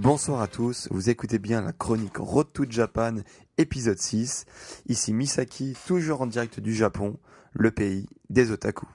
Bonsoir 0.00 0.40
à 0.42 0.46
tous, 0.46 0.88
vous 0.90 1.10
écoutez 1.10 1.38
bien 1.38 1.62
la 1.62 1.72
chronique 1.72 2.18
Road 2.18 2.52
to 2.52 2.64
Japan, 2.68 3.16
épisode 3.58 3.98
6. 3.98 4.44
Ici 4.88 5.12
Misaki, 5.14 5.74
toujours 5.86 6.20
en 6.20 6.26
direct 6.26 6.60
du 6.60 6.74
Japon, 6.74 7.16
le 7.52 7.70
pays 7.70 8.06
des 8.30 8.50
otaku. 8.50 8.86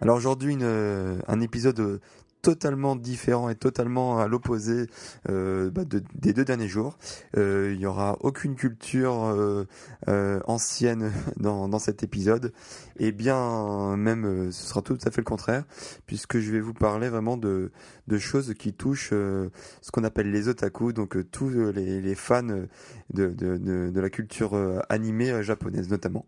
Alors 0.00 0.16
aujourd'hui, 0.16 0.52
une- 0.54 1.20
un 1.26 1.40
épisode 1.40 2.00
totalement 2.42 2.96
différent 2.96 3.48
et 3.48 3.54
totalement 3.54 4.18
à 4.18 4.28
l'opposé 4.28 4.86
euh, 5.28 5.70
bah, 5.70 5.84
de- 5.84 6.02
des 6.14 6.32
deux 6.32 6.44
derniers 6.44 6.68
jours. 6.68 6.98
Euh, 7.36 7.72
il 7.74 7.80
y 7.80 7.86
aura 7.86 8.16
aucune 8.20 8.54
culture 8.54 9.24
euh, 9.24 9.66
euh, 10.08 10.40
ancienne 10.46 11.12
dans, 11.36 11.68
dans 11.68 11.78
cet 11.78 12.02
épisode, 12.02 12.52
et 12.98 13.12
bien 13.12 13.96
même 13.96 14.24
euh, 14.24 14.50
ce 14.50 14.66
sera 14.66 14.82
tout 14.82 14.98
à 15.04 15.10
fait 15.10 15.20
le 15.20 15.24
contraire, 15.24 15.64
puisque 16.06 16.38
je 16.38 16.50
vais 16.50 16.60
vous 16.60 16.74
parler 16.74 17.08
vraiment 17.08 17.36
de, 17.36 17.70
de 18.08 18.18
choses 18.18 18.54
qui 18.54 18.72
touchent 18.72 19.10
euh, 19.12 19.50
ce 19.82 19.90
qu'on 19.90 20.04
appelle 20.04 20.30
les 20.30 20.48
otaku, 20.48 20.92
donc 20.92 21.16
euh, 21.16 21.24
tous 21.24 21.50
euh, 21.50 21.70
les, 21.72 22.00
les 22.00 22.14
fans 22.14 22.42
de, 22.42 22.68
de, 23.12 23.56
de, 23.56 24.00
la 24.00 24.10
culture 24.10 24.54
euh, 24.54 24.80
animée 24.88 25.30
euh, 25.30 25.42
japonaise 25.42 25.88
notamment. 25.90 26.26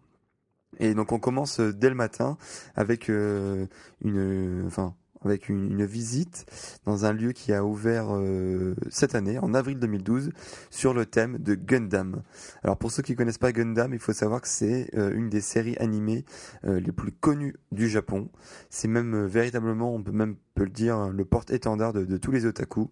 Et 0.78 0.94
donc 0.94 1.12
on 1.12 1.18
commence 1.18 1.60
euh, 1.60 1.72
dès 1.72 1.88
le 1.88 1.94
matin 1.94 2.36
avec 2.76 3.10
euh, 3.10 3.66
une, 4.02 4.64
enfin 4.66 4.94
avec 5.24 5.48
une, 5.48 5.70
une 5.70 5.84
visite 5.84 6.46
dans 6.84 7.04
un 7.04 7.12
lieu 7.12 7.32
qui 7.32 7.52
a 7.52 7.64
ouvert 7.64 8.06
euh, 8.10 8.74
cette 8.90 9.14
année, 9.14 9.38
en 9.38 9.54
avril 9.54 9.78
2012, 9.78 10.30
sur 10.70 10.94
le 10.94 11.06
thème 11.06 11.38
de 11.38 11.54
Gundam. 11.54 12.22
Alors 12.62 12.76
pour 12.76 12.90
ceux 12.90 13.02
qui 13.02 13.14
connaissent 13.14 13.38
pas 13.38 13.52
Gundam, 13.52 13.92
il 13.92 13.98
faut 13.98 14.12
savoir 14.12 14.40
que 14.40 14.48
c'est 14.48 14.90
euh, 14.94 15.14
une 15.14 15.28
des 15.28 15.40
séries 15.40 15.76
animées 15.78 16.24
euh, 16.64 16.80
les 16.80 16.92
plus 16.92 17.12
connues 17.12 17.56
du 17.70 17.88
Japon. 17.88 18.28
C'est 18.70 18.88
même 18.88 19.14
euh, 19.14 19.26
véritablement, 19.26 19.94
on 19.94 20.02
peut 20.02 20.12
même 20.12 20.36
peut 20.54 20.64
le 20.64 20.70
dire, 20.70 21.08
le 21.08 21.24
porte-étendard 21.24 21.92
de, 21.92 22.04
de 22.04 22.16
tous 22.18 22.30
les 22.30 22.44
otaku. 22.44 22.90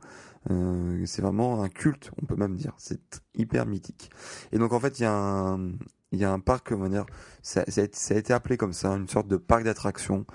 Euh, 0.50 1.02
c'est 1.04 1.22
vraiment 1.22 1.62
un 1.62 1.68
culte, 1.68 2.10
on 2.22 2.26
peut 2.26 2.36
même 2.36 2.56
dire. 2.56 2.72
C'est 2.78 3.22
hyper 3.34 3.66
mythique. 3.66 4.10
Et 4.52 4.58
donc 4.58 4.72
en 4.72 4.80
fait, 4.80 4.98
il 4.98 5.02
y 5.02 5.06
a 5.06 5.12
un, 5.12 5.72
il 6.12 6.18
y 6.18 6.24
a 6.24 6.32
un 6.32 6.40
parc, 6.40 6.68
comment 6.68 6.88
dire, 6.88 7.06
ça, 7.42 7.64
ça, 7.68 7.82
a, 7.82 8.14
été- 8.14 8.32
appelé 8.32 8.56
comme 8.56 8.72
ça, 8.72 8.90
une 8.90 9.08
sorte 9.08 9.28
de 9.28 9.36
parc 9.36 9.64
d'attractions 9.64 10.26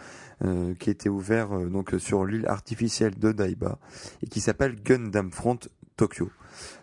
euh, 0.44 0.74
qui 0.76 0.90
était 0.90 1.10
ouvert 1.10 1.54
euh, 1.54 1.68
donc 1.68 1.94
sur 1.98 2.26
l'île 2.26 2.48
artificielle 2.48 3.18
de 3.18 3.32
Daiba 3.32 3.78
et 4.22 4.28
qui 4.28 4.42
s'appelle 4.42 4.76
Gundam 4.82 5.32
Front 5.32 5.60
Tokyo. 5.98 6.30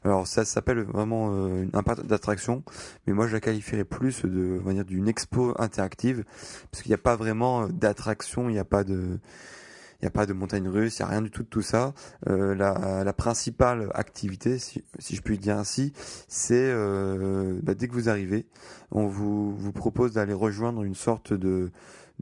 Alors 0.05 0.27
ça 0.27 0.45
s'appelle 0.45 0.83
vraiment 0.83 1.31
euh, 1.33 1.67
un 1.73 1.83
parc 1.83 2.07
d'attractions, 2.07 2.63
mais 3.07 3.15
moi 3.15 3.27
je 3.27 3.33
la 3.33 3.41
qualifierais 3.41 3.85
plus 3.85 4.25
de, 4.25 4.59
on 4.61 4.67
va 4.67 4.73
dire, 4.75 4.85
d'une 4.85 5.09
expo 5.09 5.55
interactive 5.59 6.25
parce 6.71 6.83
qu'il 6.83 6.91
n'y 6.91 6.95
a 6.95 6.99
pas 6.99 7.17
vraiment 7.17 7.69
d'attraction, 7.69 8.49
il 8.51 8.53
n'y 8.53 8.59
a 8.59 8.65
pas 8.65 8.85
de 8.85 9.19
n'y 10.03 10.09
a 10.09 10.11
pas 10.11 10.27
de 10.27 10.33
montagne 10.33 10.69
russe, 10.69 10.99
il 10.99 11.03
n'y 11.03 11.09
a 11.09 11.11
rien 11.11 11.23
du 11.23 11.31
tout 11.31 11.43
de 11.43 11.49
tout 11.49 11.63
ça. 11.63 11.95
Euh, 12.29 12.55
la, 12.55 13.05
la 13.05 13.13
principale 13.13 13.91
activité, 13.95 14.59
si, 14.59 14.85
si 14.99 15.17
je 15.17 15.23
puis 15.23 15.39
dire 15.39 15.59
ainsi, 15.59 15.93
c'est 16.29 16.55
euh, 16.57 17.59
bah, 17.63 17.75
dès 17.75 17.89
que 17.89 17.93
vous 17.95 18.09
arrivez, 18.09 18.47
on 18.91 19.07
vous, 19.07 19.55
vous 19.55 19.73
propose 19.73 20.13
d'aller 20.13 20.33
rejoindre 20.33 20.83
une 20.83 20.95
sorte 20.95 21.33
de, 21.33 21.71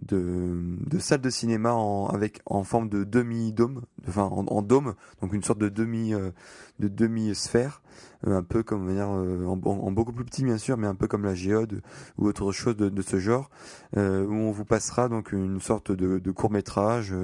de, 0.03 0.77
de 0.87 0.99
salle 0.99 1.21
de 1.21 1.31
cinéma 1.31 1.73
en, 1.73 2.07
avec, 2.07 2.41
en 2.47 2.65
forme 2.65 2.89
de 2.89 3.05
demi-dôme, 3.05 3.83
enfin 4.09 4.25
en, 4.25 4.63
dôme, 4.63 4.95
donc 5.21 5.33
une 5.33 5.43
sorte 5.43 5.59
de 5.59 5.69
demi 5.69 6.15
euh, 6.15 6.31
de 6.79 6.89
demi-sphère, 6.89 7.83
euh, 8.27 8.39
un 8.39 8.43
peu 8.43 8.63
comme 8.63 8.93
dire, 8.93 9.09
euh, 9.11 9.45
en, 9.47 9.61
en 9.63 9.91
beaucoup 9.93 10.13
plus 10.13 10.25
petit 10.25 10.45
bien 10.45 10.59
sûr, 10.59 10.77
mais 10.77 10.87
un 10.87 10.95
peu 10.95 11.07
comme 11.07 11.25
la 11.25 11.35
géode 11.35 11.83
ou 12.19 12.27
autre 12.27 12.53
chose 12.53 12.77
de, 12.77 13.03
ce 13.03 13.19
genre, 13.19 13.51
euh, 13.97 14.25
où 14.27 14.33
on 14.33 14.51
vous 14.51 14.65
passera 14.65 15.09
donc 15.09 15.33
une 15.33 15.61
sorte 15.61 15.93
de, 15.93 16.31
court 16.31 16.51
métrage 16.51 17.15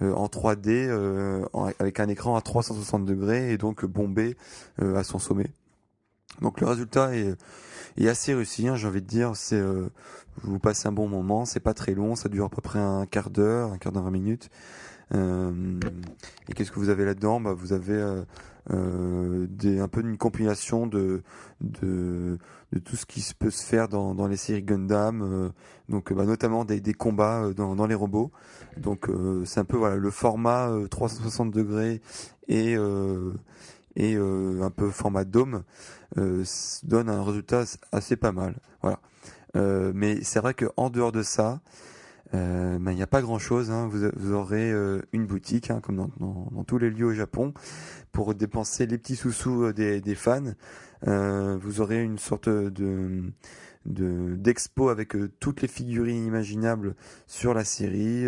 en 0.00 0.26
3D 0.26 0.86
euh, 0.88 1.44
en- 1.52 1.70
avec 1.78 2.00
un 2.00 2.08
écran 2.08 2.36
à 2.36 2.40
360 2.40 3.04
degrés 3.04 3.52
et 3.52 3.58
donc 3.58 3.84
bombé 3.84 4.36
à 4.80 5.04
son 5.04 5.18
sommet. 5.18 5.50
Donc 6.40 6.60
le 6.60 6.66
résultat 6.66 7.14
est, 7.16 7.36
assez 8.08 8.34
réussi, 8.34 8.68
hein, 8.68 8.76
j'ai 8.76 8.86
envie 8.86 9.02
de 9.02 9.06
dire. 9.06 9.32
C'est 9.34 9.60
vous 10.42 10.58
passez 10.58 10.88
un 10.88 10.92
bon 10.92 11.08
moment, 11.08 11.44
c'est 11.44 11.60
pas 11.60 11.74
très 11.74 11.94
long, 11.94 12.14
ça 12.14 12.28
dure 12.28 12.46
à 12.46 12.48
peu 12.48 12.62
près 12.62 12.78
un 12.78 13.06
quart 13.06 13.30
d'heure, 13.30 13.72
un 13.72 13.78
quart 13.78 13.92
d'heure, 13.92 14.04
20 14.04 14.10
minutes. 14.10 14.50
Euh, 15.14 15.80
et 16.48 16.52
qu'est-ce 16.52 16.70
que 16.70 16.78
vous 16.78 16.90
avez 16.90 17.04
là-dedans? 17.04 17.40
Bah, 17.40 17.54
Vous 17.54 17.72
avez 17.72 17.94
euh, 17.94 18.22
euh, 18.70 19.46
des, 19.48 19.80
un 19.80 19.88
peu 19.88 20.00
une 20.00 20.18
compilation 20.18 20.86
de, 20.86 21.22
de, 21.60 22.38
de 22.72 22.78
tout 22.78 22.96
ce 22.96 23.06
qui 23.06 23.24
peut 23.38 23.50
se 23.50 23.64
faire 23.64 23.88
dans, 23.88 24.14
dans 24.14 24.26
les 24.26 24.36
séries 24.36 24.62
Gundam, 24.62 25.22
euh, 25.22 25.48
donc 25.88 26.12
bah, 26.12 26.26
notamment 26.26 26.64
des, 26.64 26.80
des 26.80 26.92
combats 26.92 27.44
euh, 27.44 27.54
dans, 27.54 27.74
dans 27.74 27.86
les 27.86 27.94
robots. 27.94 28.30
Donc 28.76 29.08
c'est 29.44 29.58
un 29.58 29.64
peu 29.64 29.76
voilà 29.76 29.96
le 29.96 30.10
format 30.10 30.68
euh, 30.68 30.86
360 30.86 31.50
degrés 31.50 32.00
et 32.48 32.76
et 33.96 34.14
un 34.14 34.70
peu 34.70 34.90
format 34.90 35.24
dôme 35.24 35.64
donne 36.14 37.08
un 37.08 37.24
résultat 37.24 37.64
assez 37.90 38.16
pas 38.16 38.32
mal. 38.32 38.54
Voilà. 38.82 39.00
Euh, 39.58 39.92
mais 39.94 40.22
c'est 40.22 40.40
vrai 40.40 40.54
que 40.54 40.66
en 40.76 40.90
dehors 40.90 41.12
de 41.12 41.22
ça, 41.22 41.60
euh, 42.34 42.78
ben, 42.78 42.92
il 42.92 42.96
n'y 42.96 43.02
a 43.02 43.06
pas 43.06 43.22
grand 43.22 43.38
chose. 43.38 43.70
Hein. 43.70 43.88
Vous, 43.90 44.32
aurez 44.32 44.70
euh, 44.70 45.02
une 45.12 45.26
boutique, 45.26 45.70
hein, 45.70 45.80
comme 45.82 46.10
dans, 46.18 46.64
tous 46.64 46.78
les 46.78 46.90
lieux 46.90 47.06
au 47.06 47.14
Japon, 47.14 47.52
pour 48.12 48.34
dépenser 48.34 48.86
les 48.86 48.98
petits 48.98 49.16
sous-sous 49.16 49.72
des, 49.72 50.14
fans. 50.14 50.52
Vous 51.06 51.80
aurez 51.80 52.02
une 52.02 52.18
sorte 52.18 52.48
de 52.48 53.32
de 53.86 54.34
d'expo 54.36 54.90
avec 54.90 55.14
toutes 55.40 55.62
les 55.62 55.68
figurines 55.68 56.26
imaginables 56.26 56.94
sur 57.26 57.54
la 57.54 57.64
série, 57.64 58.26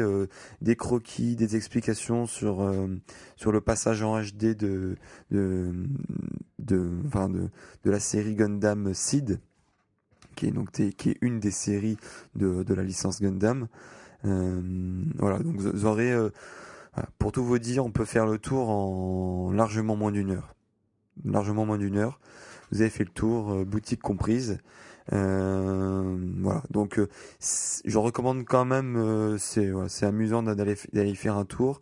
des 0.63 0.77
croquis, 0.77 1.37
des 1.37 1.57
explications 1.57 2.27
sur 2.27 2.73
sur 3.37 3.53
le 3.53 3.61
passage 3.61 4.03
en 4.03 4.23
HD 4.23 4.57
de 4.57 4.97
de, 5.31 5.75
de 6.61 7.91
la 7.91 8.01
série 8.01 8.37
Gundam 8.37 8.95
Seed 8.95 9.41
qui 10.35 10.47
est 10.47 10.51
donc 10.51 10.71
qui 10.71 11.11
est 11.11 11.19
une 11.21 11.41
des 11.41 11.51
séries 11.51 11.97
de 12.37 12.63
de 12.63 12.75
la 12.75 12.83
licence 12.83 13.21
Gundam. 13.21 13.69
Euh, 14.25 14.61
voilà, 15.19 15.39
donc 15.39 15.57
vous 15.57 15.87
aurez 15.87 16.13
euh, 16.13 16.31
pour 17.19 17.33
tout 17.33 17.45
vous 17.45 17.59
dire, 17.59 17.85
on 17.85 17.91
peut 17.91 18.05
faire 18.05 18.27
le 18.27 18.39
tour 18.39 18.69
en 18.71 19.53
largement 19.53 19.97
moins 19.97 20.13
d'une 20.13 20.33
heure. 20.33 20.55
Largement 21.25 21.67
moins 21.67 21.79
d'une 21.79 21.97
heure. 21.97 22.21
Vous 22.73 22.81
avez 22.83 22.91
fait 22.91 23.05
le 23.05 23.11
tour, 23.11 23.53
euh, 23.53 23.65
boutique 23.65 24.03
comprise. 24.03 24.59
Voilà, 25.13 26.63
donc 26.71 27.01
je 27.85 27.99
recommande 27.99 28.45
quand 28.45 28.65
même. 28.65 29.37
c'est 29.39 30.07
amusant 30.07 30.45
d'aller 30.45 31.15
faire 31.17 31.37
un 31.37 31.45
tour, 31.45 31.81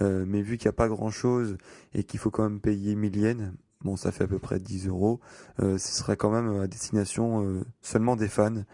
mais 0.00 0.40
vu 0.40 0.56
qu'il 0.56 0.66
n'y 0.66 0.70
a 0.70 0.72
pas 0.72 0.88
grand 0.88 1.10
chose 1.10 1.58
et 1.92 2.04
qu'il 2.04 2.18
faut 2.18 2.30
quand 2.30 2.44
même 2.44 2.58
payer 2.58 2.94
1000 2.94 3.16
yens, 3.18 3.52
bon, 3.82 3.96
ça 3.96 4.12
fait 4.12 4.24
à 4.24 4.26
peu 4.26 4.38
près 4.38 4.58
10 4.58 4.88
euros. 4.88 5.20
euh, 5.60 5.78
ce 5.78 5.92
serait 5.92 6.16
quand 6.16 6.30
même 6.30 6.60
à 6.60 6.66
destination 6.66 7.44
euh, 7.44 7.64
seulement 7.82 8.16
des 8.16 8.28
fans. 8.28 8.64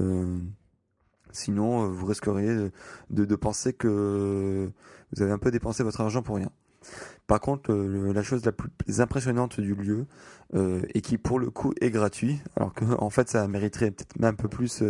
Euh, 0.00 0.38
sinon, 1.32 1.88
vous 1.88 2.06
risqueriez 2.06 2.70
de, 3.10 3.36
penser 3.36 3.72
que 3.72 4.70
vous 5.12 5.22
avez 5.22 5.32
un 5.32 5.38
peu 5.38 5.50
dépensé 5.50 5.82
votre 5.82 6.00
argent 6.00 6.22
pour 6.22 6.36
rien. 6.36 6.50
Par 7.26 7.40
contre, 7.40 7.74
la 7.74 8.22
chose 8.22 8.44
la 8.46 8.52
plus 8.52 9.00
impressionnante 9.00 9.60
du 9.60 9.74
lieu, 9.74 10.06
et 10.94 11.02
qui 11.02 11.18
pour 11.18 11.38
le 11.38 11.50
coup 11.50 11.74
est 11.82 11.90
gratuit, 11.90 12.40
alors 12.56 12.72
que 12.72 12.84
en 12.98 13.10
fait 13.10 13.28
ça 13.28 13.46
mériterait 13.46 13.90
peut-être 13.90 14.18
même 14.18 14.30
un 14.30 14.34
peu 14.34 14.48
plus 14.48 14.82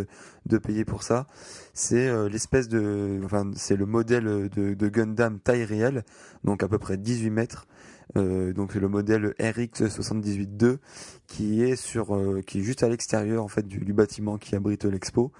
de 0.45 0.57
payer 0.57 0.85
pour 0.85 1.03
ça, 1.03 1.27
c'est 1.73 2.29
l'espèce 2.29 2.69
de, 2.69 3.19
enfin 3.25 3.51
c'est 3.55 3.75
le 3.75 3.85
modèle 3.85 4.49
de, 4.49 4.73
de 4.73 4.87
Gundam 4.87 5.39
taille 5.39 5.65
réelle, 5.65 6.05
donc 6.45 6.63
à 6.63 6.69
peu 6.69 6.77
près 6.77 6.95
18 6.95 7.29
mètres, 7.31 7.67
euh, 8.17 8.53
donc 8.53 8.75
le 8.75 8.87
modèle 8.87 9.35
RX78-2 9.39 10.77
qui 11.27 11.63
est 11.63 11.75
sur, 11.75 12.15
euh, 12.15 12.41
qui 12.41 12.59
est 12.59 12.63
juste 12.63 12.83
à 12.83 12.89
l'extérieur 12.89 13.43
en 13.43 13.47
fait 13.47 13.67
du, 13.67 13.79
du 13.79 13.93
bâtiment 13.93 14.37
qui 14.37 14.55
abrite 14.55 14.85
l'expo. 14.85 15.31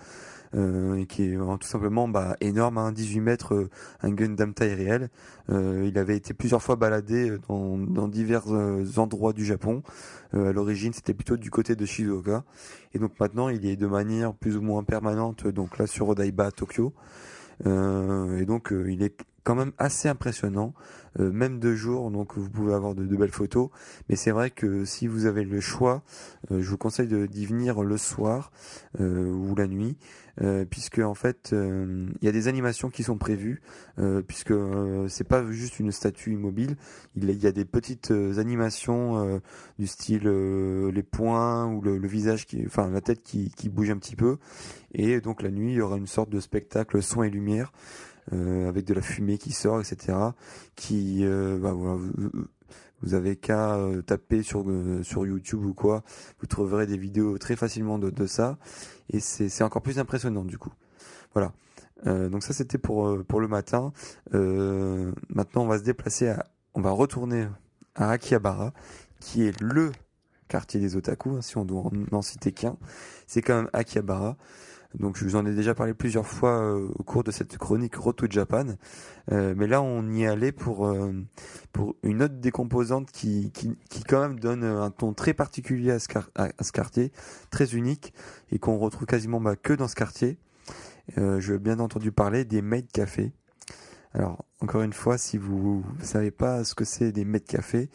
et 0.55 1.05
qui 1.05 1.25
est 1.25 1.37
tout 1.37 1.67
simplement 1.67 2.07
bah, 2.07 2.35
énorme, 2.41 2.91
18 2.91 3.19
hein, 3.19 3.21
mètres, 3.21 3.69
un 4.01 4.11
Gundam 4.11 4.53
taille 4.53 4.73
réelle. 4.73 5.09
il 5.49 5.95
avait 5.97 6.17
été 6.17 6.33
plusieurs 6.33 6.61
fois 6.63 6.75
baladé 6.75 7.37
dans, 7.47 7.77
dans 7.77 8.07
divers 8.07 8.47
endroits 8.97 9.33
du 9.33 9.45
Japon. 9.45 9.83
à 10.33 10.51
l'origine, 10.51 10.91
c'était 10.91 11.13
plutôt 11.13 11.37
du 11.37 11.51
côté 11.51 11.75
de 11.75 11.85
Shizuoka. 11.85 12.43
Et 12.95 12.99
donc 12.99 13.11
maintenant, 13.19 13.49
il 13.49 13.63
est 13.67 13.75
de 13.75 13.85
manière 13.85 14.33
plus 14.33 14.57
ou 14.57 14.61
moins 14.61 14.83
permanente, 14.83 15.45
donc 15.45 15.77
là 15.77 15.85
sur 15.85 16.09
Odaiba 16.09 16.51
Tokyo. 16.51 16.93
et 17.65 18.45
donc, 18.45 18.73
il 18.73 19.03
est 19.03 19.15
quand 19.43 19.55
même 19.55 19.71
assez 19.77 20.07
impressionnant, 20.07 20.73
euh, 21.19 21.31
même 21.31 21.59
de 21.59 21.73
jour, 21.73 22.11
donc 22.11 22.37
vous 22.37 22.49
pouvez 22.49 22.73
avoir 22.73 22.95
de, 22.95 23.03
belles 23.03 23.31
photos. 23.31 23.69
Mais 24.07 24.15
c'est 24.15 24.31
vrai 24.31 24.51
que 24.51 24.85
si 24.85 25.07
vous 25.07 25.25
avez 25.25 25.43
le 25.43 25.59
choix, 25.59 26.03
euh, 26.51 26.61
je 26.61 26.69
vous 26.69 26.77
conseille 26.77 27.07
d'y 27.27 27.45
venir 27.45 27.81
le 27.83 27.97
soir 27.97 28.51
euh, 28.99 29.31
ou 29.31 29.55
la 29.55 29.67
nuit, 29.67 29.97
puisque 30.69 30.99
en 30.99 31.15
fait 31.15 31.49
il 31.51 32.23
y 32.23 32.29
a 32.29 32.31
des 32.31 32.47
animations 32.47 32.89
qui 32.89 33.03
sont 33.03 33.17
prévues, 33.17 33.61
puisque 34.25 34.53
c'est 35.09 35.27
pas 35.27 35.45
juste 35.51 35.81
une 35.81 35.91
statue 35.91 36.31
immobile, 36.31 36.77
il 37.17 37.29
y 37.29 37.45
a 37.45 37.51
des 37.51 37.65
petites 37.65 38.11
animations 38.37 39.41
du 39.77 39.85
style 39.85 40.29
les 40.29 41.03
poings 41.03 41.65
ou 41.73 41.81
le, 41.81 42.07
visage 42.07 42.45
qui, 42.45 42.63
enfin 42.65 42.89
la 42.89 43.01
tête 43.01 43.21
qui, 43.21 43.49
qui 43.49 43.67
bouge 43.67 43.89
un 43.89 43.97
petit 43.97 44.15
peu, 44.15 44.37
et 44.93 45.19
donc 45.19 45.41
la 45.41 45.51
nuit 45.51 45.73
il 45.73 45.75
y 45.75 45.81
aura 45.81 45.97
une 45.97 46.07
sorte 46.07 46.29
de 46.29 46.39
spectacle 46.39 47.03
son 47.03 47.21
et 47.23 47.29
lumière. 47.29 47.73
Euh, 48.31 48.69
avec 48.69 48.85
de 48.85 48.93
la 48.93 49.01
fumée 49.01 49.39
qui 49.39 49.51
sort, 49.51 49.81
etc. 49.81 50.15
Qui, 50.75 51.25
euh, 51.25 51.57
bah, 51.57 51.71
voilà, 51.71 51.97
vous, 53.01 53.13
avez 53.15 53.35
qu'à 53.35 53.75
euh, 53.75 54.03
taper 54.03 54.43
sur 54.43 54.65
sur 55.01 55.25
YouTube 55.25 55.65
ou 55.65 55.73
quoi, 55.73 56.03
vous 56.39 56.45
trouverez 56.45 56.85
des 56.85 56.97
vidéos 56.97 57.39
très 57.39 57.55
facilement 57.55 57.97
de, 57.97 58.11
de 58.11 58.27
ça, 58.27 58.59
et 59.11 59.19
c'est 59.19 59.63
encore 59.63 59.81
plus 59.81 59.97
impressionnant 59.97 60.43
du 60.45 60.57
coup. 60.59 60.71
Voilà. 61.33 61.53
donc 62.29 62.43
ça 62.43 62.53
c'était 62.53 62.77
pour 62.77 63.23
pour 63.25 63.39
le 63.39 63.47
matin. 63.47 63.93
maintenant 64.31 65.63
on 65.63 65.67
va 65.67 65.79
se 65.79 65.83
déplacer 65.83 66.27
à, 66.29 66.45
on 66.75 66.81
va 66.81 66.91
retourner 66.91 67.47
à 67.95 68.11
Akihabara, 68.11 68.73
qui 69.19 69.43
est 69.43 69.59
le 69.61 69.91
quartier 70.47 70.79
des 70.79 70.95
otaku, 70.95 71.37
hein, 71.37 71.41
si 71.41 71.57
on 71.57 71.65
doit 71.65 71.89
en, 72.11 72.21
citer 72.21 72.51
qu'un. 72.51 72.77
C'est 73.27 73.41
quand 73.41 73.55
même 73.55 73.69
Akihabara. 73.73 74.37
Donc 74.97 75.17
je 75.17 75.23
vous 75.23 75.35
en 75.35 75.45
ai 75.45 75.53
déjà 75.53 75.75
parlé 75.75 75.93
plusieurs 75.93 76.25
fois 76.25 76.61
euh, 76.61 76.87
au 76.97 77.03
cours 77.03 77.23
de 77.23 77.29
cette 77.31 77.57
chronique 77.57 77.95
Road 77.95 78.15
to 78.15 78.25
Japan. 78.27 78.65
Euh, 79.31 79.53
mais 79.55 79.67
là 79.67 79.81
on 79.81 80.09
y 80.09 80.25
allait 80.25 80.51
pour, 80.51 80.87
euh, 80.87 81.13
pour 81.71 81.95
une 82.01 82.23
autre 82.23 82.35
décomposante 82.35 83.11
qui, 83.11 83.51
qui, 83.51 83.77
qui 83.89 84.03
quand 84.03 84.19
même 84.21 84.39
donne 84.39 84.63
un 84.63 84.89
ton 84.89 85.13
très 85.13 85.33
particulier 85.33 85.91
à 85.91 85.99
ce, 85.99 86.71
quartier, 86.71 87.11
très 87.51 87.75
unique, 87.75 88.13
et 88.51 88.57
qu'on 88.57 88.77
retrouve 88.77 89.05
quasiment 89.05 89.39
bah, 89.39 89.55
que 89.55 89.73
dans 89.73 89.87
ce 89.87 89.95
quartier. 89.95 90.37
je 91.17 91.51
veux 91.51 91.59
bien 91.59 91.79
entendu 91.79 92.11
parler 92.11 92.43
des 92.45 92.61
Maid 92.61 92.91
Café. 92.91 93.31
Alors, 94.13 94.43
encore 94.59 94.81
une 94.81 94.93
fois, 94.93 95.19
si 95.19 95.37
vous 95.37 95.83
ne 95.99 96.03
savez 96.03 96.31
pas 96.31 96.63
ce 96.63 96.73
que 96.73 96.83
c'est 96.83 97.11
des 97.11 97.25
mètres 97.25 97.45
café, 97.45 97.89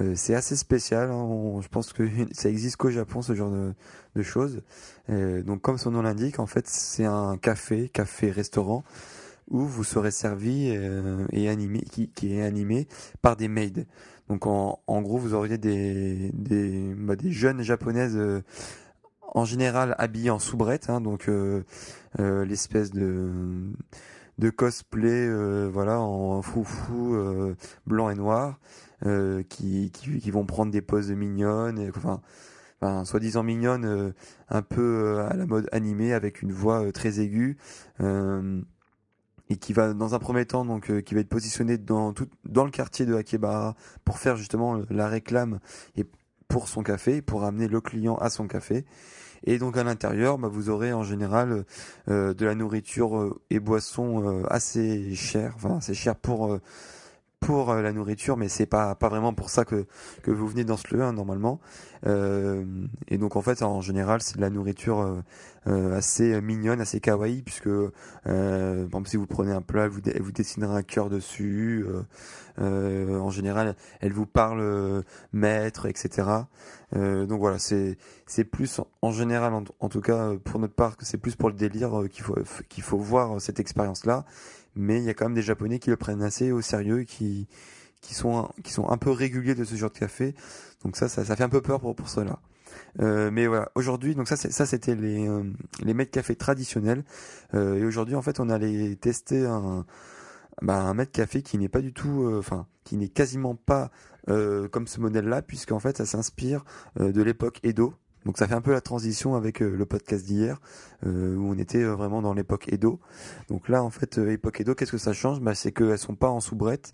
euh, 0.00 0.14
c'est 0.16 0.34
assez 0.34 0.56
spécial. 0.56 1.10
Hein. 1.10 1.60
je 1.60 1.68
pense 1.68 1.92
que 1.92 2.08
ça 2.32 2.48
existe 2.48 2.76
qu'au 2.76 2.88
Japon, 2.88 3.20
ce 3.20 3.34
genre 3.34 3.50
de, 3.50 4.22
choses. 4.22 4.62
Euh, 5.10 5.42
donc, 5.42 5.60
comme 5.60 5.76
son 5.76 5.90
nom 5.90 6.02
l'indique, 6.02 6.38
en 6.38 6.46
fait, 6.46 6.66
c'est 6.66 7.04
un 7.04 7.36
café, 7.36 7.90
café-restaurant, 7.90 8.82
où 9.48 9.60
vous 9.60 9.84
serez 9.84 10.10
servi 10.10 10.72
euh, 10.74 11.26
et 11.32 11.50
animé, 11.50 11.82
qui, 11.82 12.10
est 12.22 12.42
animé 12.42 12.88
par 13.20 13.36
des 13.36 13.48
maids. 13.48 13.86
Donc, 14.28 14.46
en, 14.46 14.80
gros, 15.02 15.18
vous 15.18 15.34
auriez 15.34 15.58
des, 15.58 16.30
des, 16.32 16.94
bah, 16.96 17.14
jeunes 17.26 17.62
japonaises 17.62 18.18
en 19.34 19.44
général 19.44 19.94
habillées 19.98 20.30
en 20.30 20.38
soubrette, 20.38 20.88
hein, 20.88 21.00
donc 21.00 21.30
l'espèce 22.18 22.90
de 22.90 23.30
de 24.38 24.50
cosplay 24.50 25.26
euh, 25.26 25.68
voilà 25.70 26.00
en 26.00 26.42
foufou 26.42 27.14
euh, 27.14 27.54
blanc 27.86 28.08
et 28.08 28.14
noir 28.14 28.58
euh, 29.04 29.42
qui, 29.48 29.90
qui, 29.90 30.30
vont 30.30 30.46
prendre 30.46 30.72
des 30.72 30.82
poses 30.82 31.10
mignonnes 31.10 31.90
enfin 31.96 32.20
soi-disant 33.04 33.42
mignonnes, 33.42 34.14
un 34.48 34.62
peu 34.62 35.18
à 35.18 35.34
la 35.34 35.46
mode 35.46 35.68
animée 35.72 36.12
avec 36.12 36.42
une 36.42 36.52
voix 36.52 36.92
très 36.92 37.18
aiguë 37.18 37.56
et 39.50 39.56
qui 39.56 39.72
va 39.72 39.94
dans 39.94 40.14
un 40.14 40.18
premier 40.20 40.46
temps 40.46 40.64
donc 40.64 41.02
qui 41.02 41.14
va 41.14 41.20
être 41.20 41.28
positionné 41.28 41.76
dans 41.76 42.12
tout 42.12 42.28
dans 42.44 42.64
le 42.64 42.70
quartier 42.70 43.04
de 43.04 43.16
Akebara 43.16 43.74
pour 44.04 44.18
faire 44.20 44.36
justement 44.36 44.80
la 44.90 45.08
réclame 45.08 45.58
et 45.96 46.04
pour 46.46 46.68
son 46.68 46.84
café 46.84 47.20
pour 47.20 47.42
amener 47.42 47.66
le 47.66 47.80
client 47.80 48.14
à 48.14 48.30
son 48.30 48.46
café 48.46 48.84
et 49.44 49.58
donc 49.58 49.76
à 49.76 49.84
l'intérieur, 49.84 50.38
bah, 50.38 50.48
vous 50.48 50.70
aurez 50.70 50.92
en 50.92 51.04
général 51.04 51.64
euh, 52.08 52.34
de 52.34 52.46
la 52.46 52.54
nourriture 52.54 53.16
euh, 53.16 53.40
et 53.50 53.60
boissons 53.60 54.28
euh, 54.28 54.42
assez 54.48 55.14
chères, 55.14 55.52
enfin 55.56 55.78
assez 55.78 55.94
chères 55.94 56.16
pour 56.16 56.58
pour 57.40 57.74
la 57.74 57.92
nourriture, 57.92 58.36
mais 58.36 58.48
c'est 58.48 58.66
pas 58.66 58.94
pas 58.94 59.08
vraiment 59.08 59.32
pour 59.32 59.50
ça 59.50 59.64
que 59.64 59.86
que 60.22 60.30
vous 60.30 60.48
venez 60.48 60.64
dans 60.64 60.76
ce 60.76 60.94
lieu 60.94 61.02
hein, 61.02 61.12
normalement. 61.12 61.60
Euh, 62.06 62.64
et 63.08 63.18
donc 63.18 63.36
en 63.36 63.42
fait, 63.42 63.62
en 63.62 63.80
général, 63.80 64.22
c'est 64.22 64.36
de 64.36 64.40
la 64.40 64.50
nourriture 64.50 65.22
euh, 65.66 65.96
assez 65.96 66.40
mignonne, 66.40 66.80
assez 66.80 67.00
kawaii, 67.00 67.42
puisque 67.42 67.66
euh, 67.66 67.90
par 68.26 68.84
exemple 68.84 69.08
si 69.08 69.16
vous 69.16 69.26
prenez 69.26 69.52
un 69.52 69.62
plat, 69.62 69.88
vous, 69.88 70.00
vous 70.20 70.32
dessinerez 70.32 70.76
un 70.76 70.82
cœur 70.82 71.08
dessus. 71.08 71.86
en 72.58 73.30
général, 73.30 73.76
elle 74.00 74.12
vous 74.12 74.26
parle 74.26 75.04
maître, 75.32 75.86
etc. 75.86 76.28
donc 76.94 77.38
voilà, 77.38 77.58
c'est 77.58 77.98
c'est 78.26 78.44
plus 78.44 78.80
en 79.02 79.10
général, 79.12 79.52
en, 79.80 79.88
tout 79.88 80.00
cas 80.00 80.32
pour 80.44 80.60
notre 80.60 80.74
part, 80.74 80.96
que 80.96 81.04
c'est 81.04 81.18
plus 81.18 81.36
pour 81.36 81.48
le 81.50 81.54
délire 81.54 82.04
qu'il 82.10 82.24
faut 82.24 82.36
qu'il 82.68 82.82
faut 82.82 82.98
voir 82.98 83.40
cette 83.40 83.60
expérience 83.60 84.06
là 84.06 84.24
mais 84.78 84.98
il 84.98 85.04
y 85.04 85.10
a 85.10 85.14
quand 85.14 85.26
même 85.26 85.34
des 85.34 85.42
Japonais 85.42 85.78
qui 85.78 85.90
le 85.90 85.96
prennent 85.96 86.22
assez 86.22 86.52
au 86.52 86.60
sérieux, 86.62 87.04
qui 87.04 87.48
qui 88.00 88.14
sont 88.14 88.48
qui 88.62 88.72
sont 88.72 88.88
un 88.88 88.96
peu 88.96 89.10
réguliers 89.10 89.54
de 89.54 89.64
ce 89.64 89.74
genre 89.74 89.90
de 89.90 89.98
café. 89.98 90.34
Donc 90.84 90.96
ça, 90.96 91.08
ça, 91.08 91.24
ça 91.24 91.36
fait 91.36 91.44
un 91.44 91.48
peu 91.48 91.60
peur 91.60 91.80
pour 91.80 91.94
pour 91.94 92.08
cela. 92.08 92.38
Euh, 93.00 93.30
mais 93.30 93.46
voilà, 93.46 93.70
aujourd'hui, 93.74 94.14
donc 94.14 94.28
ça, 94.28 94.36
ça 94.36 94.66
c'était 94.66 94.94
les 94.94 95.28
euh, 95.28 95.42
les 95.82 95.94
mètres 95.94 96.10
café 96.10 96.36
traditionnels. 96.36 97.04
Euh, 97.54 97.76
et 97.76 97.84
aujourd'hui, 97.84 98.14
en 98.14 98.22
fait, 98.22 98.40
on 98.40 98.48
allait 98.48 98.96
tester 98.96 99.46
un 99.46 99.84
bah, 100.62 100.82
un 100.82 100.94
mètre 100.94 101.12
café 101.12 101.42
qui 101.42 101.58
n'est 101.58 101.68
pas 101.68 101.80
du 101.80 101.92
tout, 101.92 102.24
euh, 102.24 102.38
enfin, 102.38 102.66
qui 102.84 102.96
n'est 102.96 103.08
quasiment 103.08 103.54
pas 103.54 103.90
euh, 104.28 104.68
comme 104.68 104.86
ce 104.86 105.00
modèle-là, 105.00 105.42
puisqu'en 105.42 105.78
fait, 105.80 105.96
ça 105.98 106.06
s'inspire 106.06 106.64
de 106.98 107.22
l'époque 107.22 107.60
Edo. 107.62 107.94
Donc 108.24 108.38
ça 108.38 108.46
fait 108.46 108.54
un 108.54 108.60
peu 108.60 108.72
la 108.72 108.80
transition 108.80 109.34
avec 109.34 109.62
euh, 109.62 109.74
le 109.76 109.86
podcast 109.86 110.24
d'hier 110.24 110.60
euh, 111.06 111.36
où 111.36 111.50
on 111.50 111.58
était 111.58 111.82
euh, 111.82 111.94
vraiment 111.94 112.20
dans 112.20 112.34
l'époque 112.34 112.72
Edo. 112.72 113.00
Donc 113.48 113.68
là 113.68 113.82
en 113.82 113.90
fait 113.90 114.18
époque 114.18 114.60
Edo, 114.60 114.74
qu'est-ce 114.74 114.92
que 114.92 114.98
ça 114.98 115.12
change? 115.12 115.40
Bah, 115.40 115.54
c'est 115.54 115.72
qu'elles 115.72 115.98
sont 115.98 116.14
pas 116.14 116.28
en 116.28 116.40
soubrette, 116.40 116.92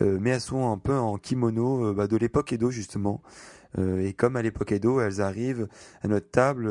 mais 0.00 0.30
elles 0.30 0.40
sont 0.40 0.70
un 0.70 0.78
peu 0.78 0.96
en 0.96 1.18
kimono 1.18 1.92
bah, 1.94 2.06
de 2.06 2.16
l'époque 2.16 2.52
Edo 2.52 2.70
justement. 2.70 3.22
et 3.78 4.12
comme 4.14 4.36
à 4.36 4.42
l'époque 4.42 4.72
Edo, 4.72 5.00
elles 5.00 5.20
arrivent 5.20 5.68
à 6.02 6.08
notre 6.08 6.30
table 6.30 6.70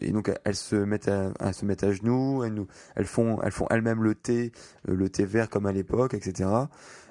et 0.00 0.12
donc 0.12 0.32
elles 0.44 0.56
se 0.56 0.76
mettent 0.76 1.08
à, 1.08 1.52
se 1.52 1.64
mettent 1.64 1.84
à 1.84 1.92
genoux, 1.92 2.42
elles, 2.44 2.54
nous, 2.54 2.66
elles 2.96 3.06
font 3.06 3.40
elles 3.42 3.52
font 3.52 3.66
elles-mêmes 3.70 4.02
le 4.02 4.14
thé, 4.14 4.52
le 4.86 5.08
thé 5.10 5.24
vert 5.24 5.50
comme 5.50 5.66
à 5.66 5.72
l'époque, 5.72 6.14
etc. 6.14 6.48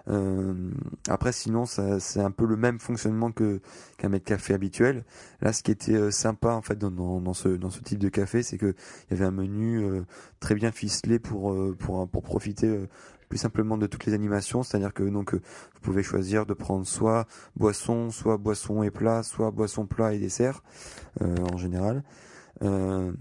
Euh, 0.10 0.72
après, 1.08 1.32
sinon, 1.32 1.66
c'est 1.66 2.20
un 2.20 2.32
peu 2.32 2.46
le 2.46 2.56
même 2.56 2.80
fonctionnement 2.80 3.32
que 3.32 3.62
qu'un 3.98 4.10
mètre 4.10 4.25
café 4.25 4.54
habituel. 4.54 5.04
Là, 5.42 5.54
ce 5.54 5.63
qui 5.63 5.72
était 5.72 5.94
euh, 5.94 6.12
sympa 6.12 6.54
en 6.54 6.62
fait 6.62 6.78
dans, 6.78 6.89
dans, 6.89 7.34
ce 7.34 7.50
dans 7.50 7.70
ce 7.70 7.82
type 7.82 8.00
de 8.00 8.10
café, 8.10 8.44
c'est 8.44 8.58
que 8.58 8.74
il 9.10 9.12
y 9.12 9.13
avait 9.13 9.25
un 9.25 9.32
menu 9.32 9.84
euh, 9.84 10.01
très 10.39 10.56
bien 10.56 10.72
ficelé 10.72 11.20
pour 11.20 11.56
pour 11.78 12.08
pour 12.08 12.24
profiter 12.24 12.88
plus 13.30 13.38
simplement 13.38 13.78
de 13.78 13.86
toutes 13.86 14.06
les 14.06 14.13
animations, 14.13 14.63
c'est-à-dire 14.63 14.94
que 14.94 15.04
donc 15.04 15.36
vous 15.36 15.82
pouvez 15.82 16.01
choisir 16.01 16.46
de 16.46 16.54
prendre 16.54 16.88
soit 16.88 17.28
boisson, 17.56 18.10
soit 18.10 18.38
boisson 18.38 18.82
et 18.82 18.89
plat, 18.89 19.22
soit 19.22 19.51
boisson 19.51 19.86
plat 19.86 20.13
et 20.13 20.20
dessert 20.20 20.63
en 21.22 21.58
général. 21.58 22.04
Euh, 22.62 23.12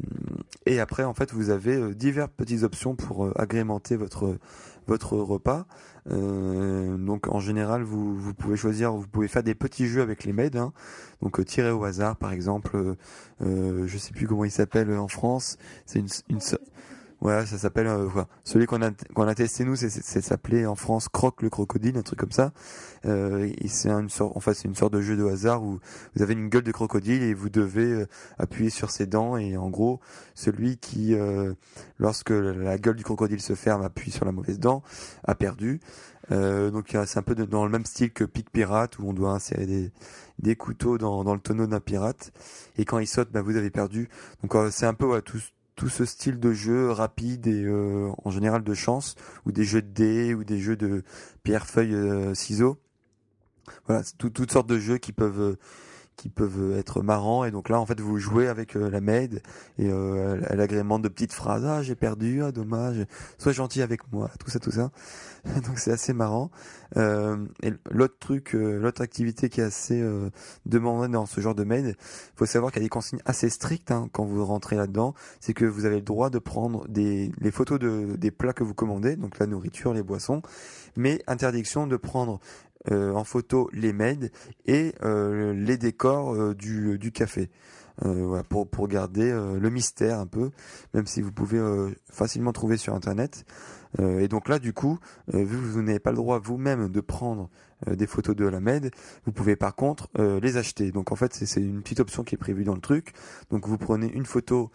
et 0.66 0.80
après, 0.80 1.04
en 1.04 1.14
fait, 1.14 1.32
vous 1.32 1.50
avez 1.50 1.94
diverses 1.94 2.30
petites 2.36 2.62
options 2.62 2.94
pour 2.94 3.30
agrémenter 3.38 3.96
votre 3.96 4.38
votre 4.88 5.16
repas. 5.16 5.66
Euh, 6.10 6.96
donc 6.96 7.28
en 7.28 7.40
général, 7.40 7.82
vous, 7.82 8.16
vous 8.16 8.34
pouvez 8.34 8.56
choisir, 8.56 8.92
vous 8.92 9.06
pouvez 9.06 9.28
faire 9.28 9.42
des 9.42 9.54
petits 9.54 9.86
jeux 9.86 10.02
avec 10.02 10.24
les 10.24 10.32
maids. 10.32 10.56
Hein. 10.56 10.72
Donc 11.22 11.38
euh, 11.38 11.44
tirer 11.44 11.70
au 11.70 11.84
hasard, 11.84 12.16
par 12.16 12.32
exemple. 12.32 12.76
Euh, 12.76 12.94
euh, 13.42 13.86
je 13.86 13.98
sais 13.98 14.12
plus 14.12 14.26
comment 14.26 14.44
il 14.44 14.50
s'appelle 14.50 14.90
en 14.92 15.08
France. 15.08 15.58
C'est 15.86 16.00
une 16.00 16.40
Ouais, 17.20 17.44
ça 17.46 17.58
s'appelle 17.58 17.88
euh, 17.88 18.08
celui 18.44 18.66
qu'on 18.66 18.80
a 18.80 18.90
a 18.90 19.34
testé 19.34 19.64
nous, 19.64 19.74
c'est 19.74 19.90
s'appelait 19.90 20.66
en 20.66 20.76
France 20.76 21.08
Croque 21.08 21.42
le 21.42 21.50
crocodile, 21.50 21.96
un 21.96 22.02
truc 22.02 22.20
comme 22.20 22.30
ça. 22.30 22.52
Euh, 23.06 23.50
c'est 23.66 23.90
une 23.90 24.08
sorte, 24.08 24.36
en 24.36 24.40
fait, 24.40 24.54
c'est 24.54 24.68
une 24.68 24.76
sorte 24.76 24.92
de 24.92 25.00
jeu 25.00 25.16
de 25.16 25.24
hasard 25.24 25.64
où 25.64 25.80
vous 26.14 26.22
avez 26.22 26.34
une 26.34 26.48
gueule 26.48 26.62
de 26.62 26.70
crocodile 26.70 27.24
et 27.24 27.34
vous 27.34 27.48
devez 27.50 27.90
euh, 27.92 28.06
appuyer 28.38 28.70
sur 28.70 28.92
ses 28.92 29.06
dents 29.06 29.36
et 29.36 29.56
en 29.56 29.68
gros, 29.68 29.98
celui 30.36 30.76
qui, 30.76 31.14
euh, 31.14 31.54
lorsque 31.98 32.30
la 32.30 32.78
gueule 32.78 32.96
du 32.96 33.02
crocodile 33.04 33.40
se 33.40 33.54
ferme, 33.54 33.82
appuie 33.82 34.12
sur 34.12 34.24
la 34.24 34.30
mauvaise 34.30 34.60
dent, 34.60 34.84
a 35.24 35.34
perdu. 35.34 35.80
Euh, 36.30 36.70
donc 36.70 36.96
c'est 37.06 37.18
un 37.18 37.22
peu 37.22 37.34
dans 37.34 37.64
le 37.64 37.70
même 37.70 37.86
style 37.86 38.12
que 38.12 38.24
Pic 38.24 38.50
Pirate 38.50 38.98
où 38.98 39.08
on 39.08 39.12
doit 39.12 39.30
insérer 39.32 39.66
des, 39.66 39.90
des 40.38 40.56
couteaux 40.56 40.98
dans, 40.98 41.24
dans 41.24 41.34
le 41.34 41.40
tonneau 41.40 41.66
d'un 41.66 41.80
pirate 41.80 42.32
et 42.76 42.84
quand 42.84 42.98
il 42.98 43.06
saute, 43.06 43.32
bah, 43.32 43.40
vous 43.42 43.56
avez 43.56 43.70
perdu. 43.70 44.08
Donc 44.42 44.54
c'est 44.70 44.86
un 44.86 44.94
peu 44.94 45.06
ouais, 45.06 45.22
tout 45.22 45.40
tout 45.78 45.88
ce 45.88 46.04
style 46.04 46.40
de 46.40 46.52
jeu 46.52 46.90
rapide 46.90 47.46
et 47.46 47.64
en 48.24 48.30
général 48.30 48.64
de 48.64 48.74
chance, 48.74 49.14
ou 49.46 49.52
des 49.52 49.62
jeux 49.62 49.80
de 49.80 49.86
dés, 49.86 50.34
ou 50.34 50.42
des 50.42 50.58
jeux 50.58 50.76
de 50.76 51.04
pierre, 51.44 51.66
feuille, 51.66 51.96
ciseaux. 52.34 52.78
Voilà, 53.86 54.02
toutes 54.18 54.50
sortes 54.50 54.68
de 54.68 54.78
jeux 54.78 54.98
qui 54.98 55.12
peuvent 55.12 55.56
qui 56.18 56.28
peuvent 56.28 56.76
être 56.76 57.00
marrants. 57.00 57.44
Et 57.44 57.50
donc 57.50 57.70
là 57.70 57.80
en 57.80 57.86
fait 57.86 57.98
vous 58.00 58.18
jouez 58.18 58.48
avec 58.48 58.76
euh, 58.76 58.90
la 58.90 59.00
maid 59.00 59.40
et 59.78 59.88
euh, 59.88 60.38
elle 60.50 60.60
agrémente 60.60 61.00
de 61.00 61.08
petites 61.08 61.32
phrases. 61.32 61.64
Ah 61.64 61.82
j'ai 61.82 61.94
perdu. 61.94 62.42
Ah 62.42 62.52
dommage. 62.52 63.06
Sois 63.38 63.52
gentil 63.52 63.80
avec 63.80 64.12
moi. 64.12 64.30
Tout 64.38 64.50
ça 64.50 64.58
tout 64.58 64.72
ça. 64.72 64.90
Donc 65.66 65.78
c'est 65.78 65.92
assez 65.92 66.12
marrant. 66.12 66.50
Euh, 66.96 67.36
et 67.62 67.72
l'autre 67.90 68.16
truc 68.18 68.54
euh, 68.54 68.78
l'autre 68.78 69.00
activité 69.00 69.48
qui 69.48 69.60
est 69.60 69.64
assez 69.64 70.04
demandée 70.66 71.08
dans 71.08 71.26
ce 71.26 71.40
genre 71.40 71.54
de 71.54 71.64
maid 71.64 71.96
faut 72.34 72.46
savoir 72.46 72.72
qu'il 72.72 72.82
y 72.82 72.84
a 72.84 72.86
des 72.86 72.90
consignes 72.90 73.20
assez 73.24 73.48
strictes 73.48 73.90
hein, 73.90 74.08
quand 74.12 74.24
vous 74.24 74.44
rentrez 74.44 74.76
là-dedans. 74.76 75.14
C'est 75.40 75.54
que 75.54 75.64
vous 75.64 75.84
avez 75.84 75.96
le 75.96 76.02
droit 76.02 76.30
de 76.30 76.38
prendre 76.38 76.86
des 76.88 77.32
les 77.40 77.50
photos 77.52 77.78
de 77.78 78.16
des 78.16 78.32
plats 78.32 78.52
que 78.52 78.64
vous 78.64 78.74
commandez. 78.74 79.16
Donc 79.16 79.38
la 79.38 79.46
nourriture 79.46 79.94
les 79.94 80.02
boissons. 80.02 80.42
Mais 80.96 81.22
interdiction 81.28 81.86
de 81.86 81.96
prendre 81.96 82.40
en 82.90 83.24
photo 83.24 83.68
les 83.72 83.92
maids 83.92 84.30
et 84.66 84.94
euh, 85.02 85.52
les 85.52 85.76
décors 85.76 86.34
euh, 86.34 86.54
du, 86.54 87.12
café. 87.12 87.50
Pour, 88.48 88.70
pour 88.70 88.86
garder 88.86 89.28
le 89.32 89.70
mystère 89.70 90.20
un 90.20 90.26
peu, 90.26 90.52
même 90.94 91.06
si 91.08 91.20
vous 91.20 91.32
pouvez 91.32 91.60
facilement 92.08 92.52
trouver 92.52 92.76
sur 92.76 92.94
Internet. 92.94 93.44
Et 93.98 94.28
donc 94.28 94.48
là, 94.48 94.58
du 94.58 94.72
coup, 94.72 94.98
vu 95.32 95.56
que 95.56 95.62
vous 95.62 95.82
n'avez 95.82 95.98
pas 95.98 96.10
le 96.10 96.16
droit 96.16 96.38
vous-même 96.38 96.88
de 96.88 97.00
prendre 97.00 97.48
des 97.86 98.06
photos 98.06 98.36
de 98.36 98.44
la 98.44 98.60
MED, 98.60 98.90
vous 99.24 99.32
pouvez 99.32 99.56
par 99.56 99.74
contre 99.74 100.08
les 100.18 100.56
acheter. 100.56 100.92
Donc 100.92 101.10
en 101.10 101.16
fait, 101.16 101.32
c'est 101.32 101.60
une 101.60 101.80
petite 101.82 102.00
option 102.00 102.22
qui 102.22 102.34
est 102.34 102.38
prévue 102.38 102.64
dans 102.64 102.74
le 102.74 102.80
truc. 102.80 103.14
Donc 103.50 103.66
vous 103.66 103.78
prenez 103.78 104.12
une 104.12 104.26
photo 104.26 104.70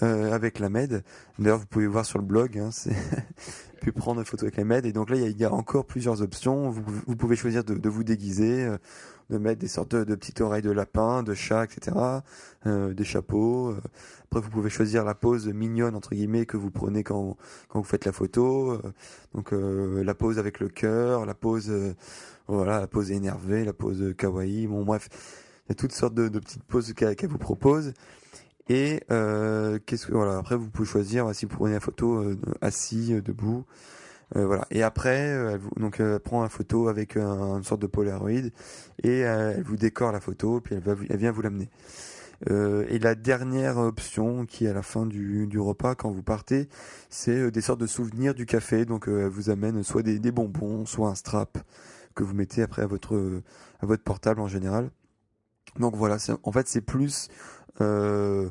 avec 0.00 0.58
la 0.58 0.68
MED. 0.68 1.04
D'ailleurs, 1.38 1.58
vous 1.58 1.66
pouvez 1.66 1.86
voir 1.86 2.04
sur 2.04 2.18
le 2.18 2.24
blog, 2.24 2.58
hein, 2.58 2.70
prendre 3.92 4.20
une 4.20 4.26
photo 4.26 4.44
avec 4.44 4.56
les 4.56 4.64
MED. 4.64 4.86
Et 4.86 4.92
donc 4.92 5.10
là, 5.10 5.16
il 5.16 5.36
y, 5.36 5.44
a, 5.44 5.52
encore 5.52 5.86
plusieurs 5.86 6.22
options. 6.22 6.70
Vous, 6.70 7.16
pouvez 7.16 7.36
choisir 7.36 7.64
de, 7.64 7.88
vous 7.88 8.04
déguiser, 8.04 8.64
euh, 8.64 8.78
de 9.30 9.38
mettre 9.38 9.60
des 9.60 9.68
sortes 9.68 9.94
de, 9.94 10.04
de, 10.04 10.14
petites 10.14 10.40
oreilles 10.40 10.62
de 10.62 10.70
lapin, 10.70 11.22
de 11.22 11.34
chat, 11.34 11.64
etc. 11.64 11.96
Euh, 12.66 12.94
des 12.94 13.04
chapeaux. 13.04 13.74
Euh. 14.26 14.38
Après, 14.38 14.40
vous 14.40 14.50
pouvez 14.50 14.70
choisir 14.70 15.04
la 15.04 15.14
pose 15.14 15.48
mignonne, 15.48 15.94
entre 15.94 16.14
guillemets, 16.14 16.46
que 16.46 16.56
vous 16.56 16.70
prenez 16.70 17.02
quand, 17.02 17.36
quand 17.68 17.80
vous 17.80 17.84
faites 17.84 18.04
la 18.04 18.12
photo. 18.12 18.72
Euh. 18.72 18.92
Donc 19.34 19.52
la 19.52 20.14
pose 20.14 20.38
avec 20.38 20.60
le 20.60 20.68
cœur, 20.68 21.26
la 21.26 21.34
pose, 21.34 21.72
voilà, 22.48 22.80
la 22.80 22.86
pose 22.86 23.10
énervée, 23.10 23.64
la 23.64 23.72
pose 23.72 24.14
kawaii. 24.16 24.66
Bon, 24.66 24.84
bref, 24.84 25.08
il 25.66 25.70
y 25.70 25.72
a 25.72 25.74
toutes 25.74 25.92
sortes 25.92 26.14
de, 26.14 26.28
petites 26.38 26.62
poses 26.64 26.92
qu'elle 26.94 27.28
vous 27.28 27.38
propose. 27.38 27.92
Et 28.68 29.02
euh, 29.10 29.78
qu'est-ce 29.86 30.06
que 30.06 30.12
voilà 30.12 30.38
après 30.38 30.56
vous 30.56 30.68
pouvez 30.68 30.88
choisir 30.88 31.32
si 31.34 31.46
vous 31.46 31.56
prenez 31.56 31.74
la 31.74 31.80
photo 31.80 32.16
euh, 32.16 32.36
assis, 32.60 33.14
euh, 33.14 33.22
debout, 33.22 33.64
euh, 34.34 34.44
voilà. 34.44 34.66
Et 34.70 34.82
après 34.82 35.16
elle 35.16 35.60
donc 35.76 36.02
prend 36.18 36.42
la 36.42 36.48
photo 36.48 36.88
avec 36.88 37.16
un, 37.16 37.58
une 37.58 37.62
sorte 37.62 37.80
de 37.80 37.86
Polaroid 37.86 38.50
et 39.04 39.18
elle 39.20 39.62
vous 39.62 39.76
décore 39.76 40.10
la 40.10 40.20
photo 40.20 40.60
puis 40.60 40.74
elle 40.74 41.16
vient 41.16 41.30
vous 41.30 41.42
l'amener. 41.42 41.68
Et 42.44 42.98
la 42.98 43.14
dernière 43.14 43.78
option 43.78 44.46
qui 44.46 44.66
est 44.66 44.68
à 44.68 44.74
la 44.74 44.82
fin 44.82 45.06
du, 45.06 45.46
du 45.46 45.58
repas 45.58 45.94
quand 45.94 46.10
vous 46.10 46.22
partez, 46.22 46.68
c'est 47.08 47.50
des 47.50 47.60
sortes 47.60 47.80
de 47.80 47.86
souvenirs 47.86 48.34
du 48.34 48.46
café. 48.46 48.84
Donc 48.84 49.08
elle 49.08 49.28
vous 49.28 49.50
amène 49.50 49.82
soit 49.82 50.02
des, 50.02 50.18
des 50.18 50.32
bonbons, 50.32 50.84
soit 50.86 51.08
un 51.08 51.14
strap 51.14 51.58
que 52.14 52.24
vous 52.24 52.34
mettez 52.34 52.62
après 52.62 52.82
à 52.82 52.86
votre 52.86 53.42
à 53.80 53.86
votre 53.86 54.02
portable 54.02 54.40
en 54.40 54.48
général. 54.48 54.90
Donc 55.78 55.96
voilà, 55.96 56.16
en 56.42 56.52
fait 56.52 56.68
c'est 56.68 56.80
plus 56.80 57.28
euh, 57.80 58.50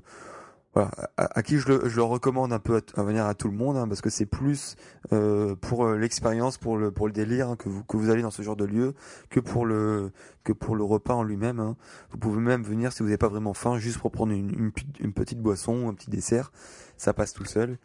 voilà, 0.76 0.92
à, 1.16 1.42
qui 1.42 1.58
je 1.58 1.70
le, 1.70 1.88
je 1.88 1.96
le, 1.96 2.04
recommande 2.04 2.52
un 2.52 2.60
peu 2.60 2.82
à, 2.98 3.04
venir 3.04 3.26
à 3.26 3.34
tout 3.34 3.48
le 3.48 3.56
monde, 3.56 3.78
hein, 3.78 3.88
parce 3.88 4.02
que 4.02 4.10
c'est 4.10 4.26
plus 4.26 4.76
euh, 5.14 5.56
pour 5.56 5.86
euh, 5.86 5.98
l'expérience, 5.98 6.58
pour 6.58 6.78
le 6.78 6.92
pour 6.92 7.08
le 7.08 7.14
délire 7.14 7.50
hein, 7.50 7.56
que 7.56 7.70
vous 7.70 7.82
que 7.86 7.96
vous 7.96 8.10
allez 8.10 8.22
dans 8.22 8.30
ce 8.30 8.42
genre 8.42 8.58
de 8.58 8.66
lieu, 8.66 8.94
que 9.30 9.40
pour 9.40 9.66
le 9.66 10.12
que 10.44 10.52
pour 10.52 10.76
le 10.76 10.84
repas 10.84 11.14
en 11.14 11.24
lui-même. 11.24 11.62
Hein. 11.62 11.78
Vous 12.12 12.18
pouvez 12.18 12.42
même 12.42 12.62
venir 12.62 12.92
si 12.92 13.00
vous 13.00 13.06
n'avez 13.06 13.18
pas 13.18 13.30
vraiment 13.30 13.54
faim, 13.54 13.80
juste 13.80 14.00
pour 14.00 14.12
prendre 14.12 14.34
une, 14.34 14.72
une, 15.00 15.14
petite 15.14 15.40
boisson, 15.40 15.88
un 15.88 15.94
petit 15.94 16.10
dessert, 16.10 16.52
ça 16.98 17.14
passe 17.14 17.32
tout 17.32 17.46
seul. 17.46 17.78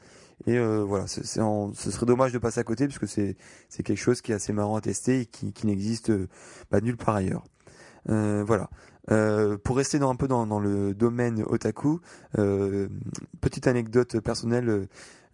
Et 0.47 0.59
euh, 0.59 0.83
voilà, 0.83 1.07
c'est, 1.07 1.25
ce 1.25 1.91
serait 1.93 2.07
dommage 2.07 2.33
de 2.33 2.39
passer 2.39 2.59
à 2.59 2.65
côté, 2.65 2.89
puisque 2.89 3.07
c'est 3.07 3.37
c'est 3.69 3.85
quelque 3.85 3.99
chose 3.99 4.21
qui 4.21 4.33
est 4.33 4.35
assez 4.35 4.53
marrant 4.53 4.75
à 4.75 4.81
tester 4.81 5.21
et 5.21 5.27
qui 5.27 5.53
qui 5.53 5.69
n'existe 5.69 6.11
pas 6.71 6.81
nulle 6.81 6.97
part 6.97 7.15
ailleurs. 7.15 7.45
Euh, 8.09 8.43
voilà. 8.45 8.69
Euh, 9.11 9.57
pour 9.59 9.77
rester 9.77 9.99
dans, 9.99 10.11
un 10.11 10.17
peu 10.17 10.29
dans, 10.29 10.47
dans 10.47 10.61
le 10.61 10.95
domaine 10.95 11.43
otaku, 11.47 12.01
euh, 12.39 12.89
petite 13.41 13.67
anecdote 13.67 14.21
personnelle 14.21 14.89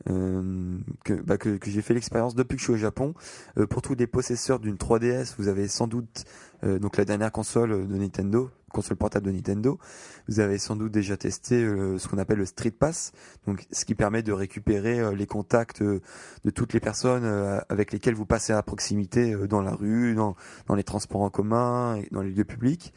euh, 0.08 0.78
que, 1.04 1.14
bah, 1.14 1.36
que, 1.36 1.56
que 1.56 1.68
j'ai 1.68 1.82
fait 1.82 1.94
l'expérience 1.94 2.36
depuis 2.36 2.56
que 2.56 2.60
je 2.60 2.64
suis 2.64 2.72
au 2.74 2.76
Japon. 2.76 3.14
Euh, 3.58 3.66
pour 3.66 3.82
tous 3.82 3.94
les 3.94 4.06
possesseurs 4.06 4.60
d'une 4.60 4.76
3DS, 4.76 5.34
vous 5.38 5.48
avez 5.48 5.66
sans 5.66 5.88
doute 5.88 6.24
euh, 6.64 6.78
donc 6.78 6.96
la 6.96 7.04
dernière 7.04 7.32
console 7.32 7.88
de 7.88 7.96
Nintendo, 7.96 8.50
console 8.72 8.98
portable 8.98 9.26
de 9.26 9.32
Nintendo. 9.32 9.80
Vous 10.28 10.38
avez 10.38 10.58
sans 10.58 10.76
doute 10.76 10.92
déjà 10.92 11.16
testé 11.16 11.64
ce 11.64 12.06
qu'on 12.08 12.18
appelle 12.18 12.38
le 12.38 12.46
Street 12.46 12.70
Pass, 12.70 13.12
donc 13.46 13.66
ce 13.72 13.84
qui 13.84 13.94
permet 13.94 14.22
de 14.22 14.32
récupérer 14.32 15.14
les 15.14 15.26
contacts 15.26 15.82
de 15.82 16.50
toutes 16.54 16.72
les 16.72 16.80
personnes 16.80 17.24
avec 17.68 17.92
lesquelles 17.92 18.14
vous 18.14 18.26
passez 18.26 18.52
à 18.52 18.62
proximité 18.62 19.34
dans 19.48 19.62
la 19.62 19.72
rue, 19.72 20.14
dans, 20.14 20.36
dans 20.66 20.74
les 20.74 20.84
transports 20.84 21.22
en 21.22 21.30
commun, 21.30 22.02
dans 22.10 22.22
les 22.22 22.30
lieux 22.30 22.44
publics. 22.44 22.92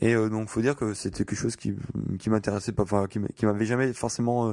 Et 0.00 0.14
euh, 0.14 0.28
donc, 0.28 0.48
faut 0.48 0.60
dire 0.60 0.76
que 0.76 0.94
c'était 0.94 1.24
quelque 1.24 1.38
chose 1.38 1.56
qui, 1.56 1.74
qui 2.18 2.30
m'intéressait 2.30 2.72
pas, 2.72 2.84
enfin, 2.84 3.06
qui, 3.08 3.46
m'avait 3.46 3.66
jamais 3.66 3.92
forcément 3.92 4.48
euh, 4.48 4.52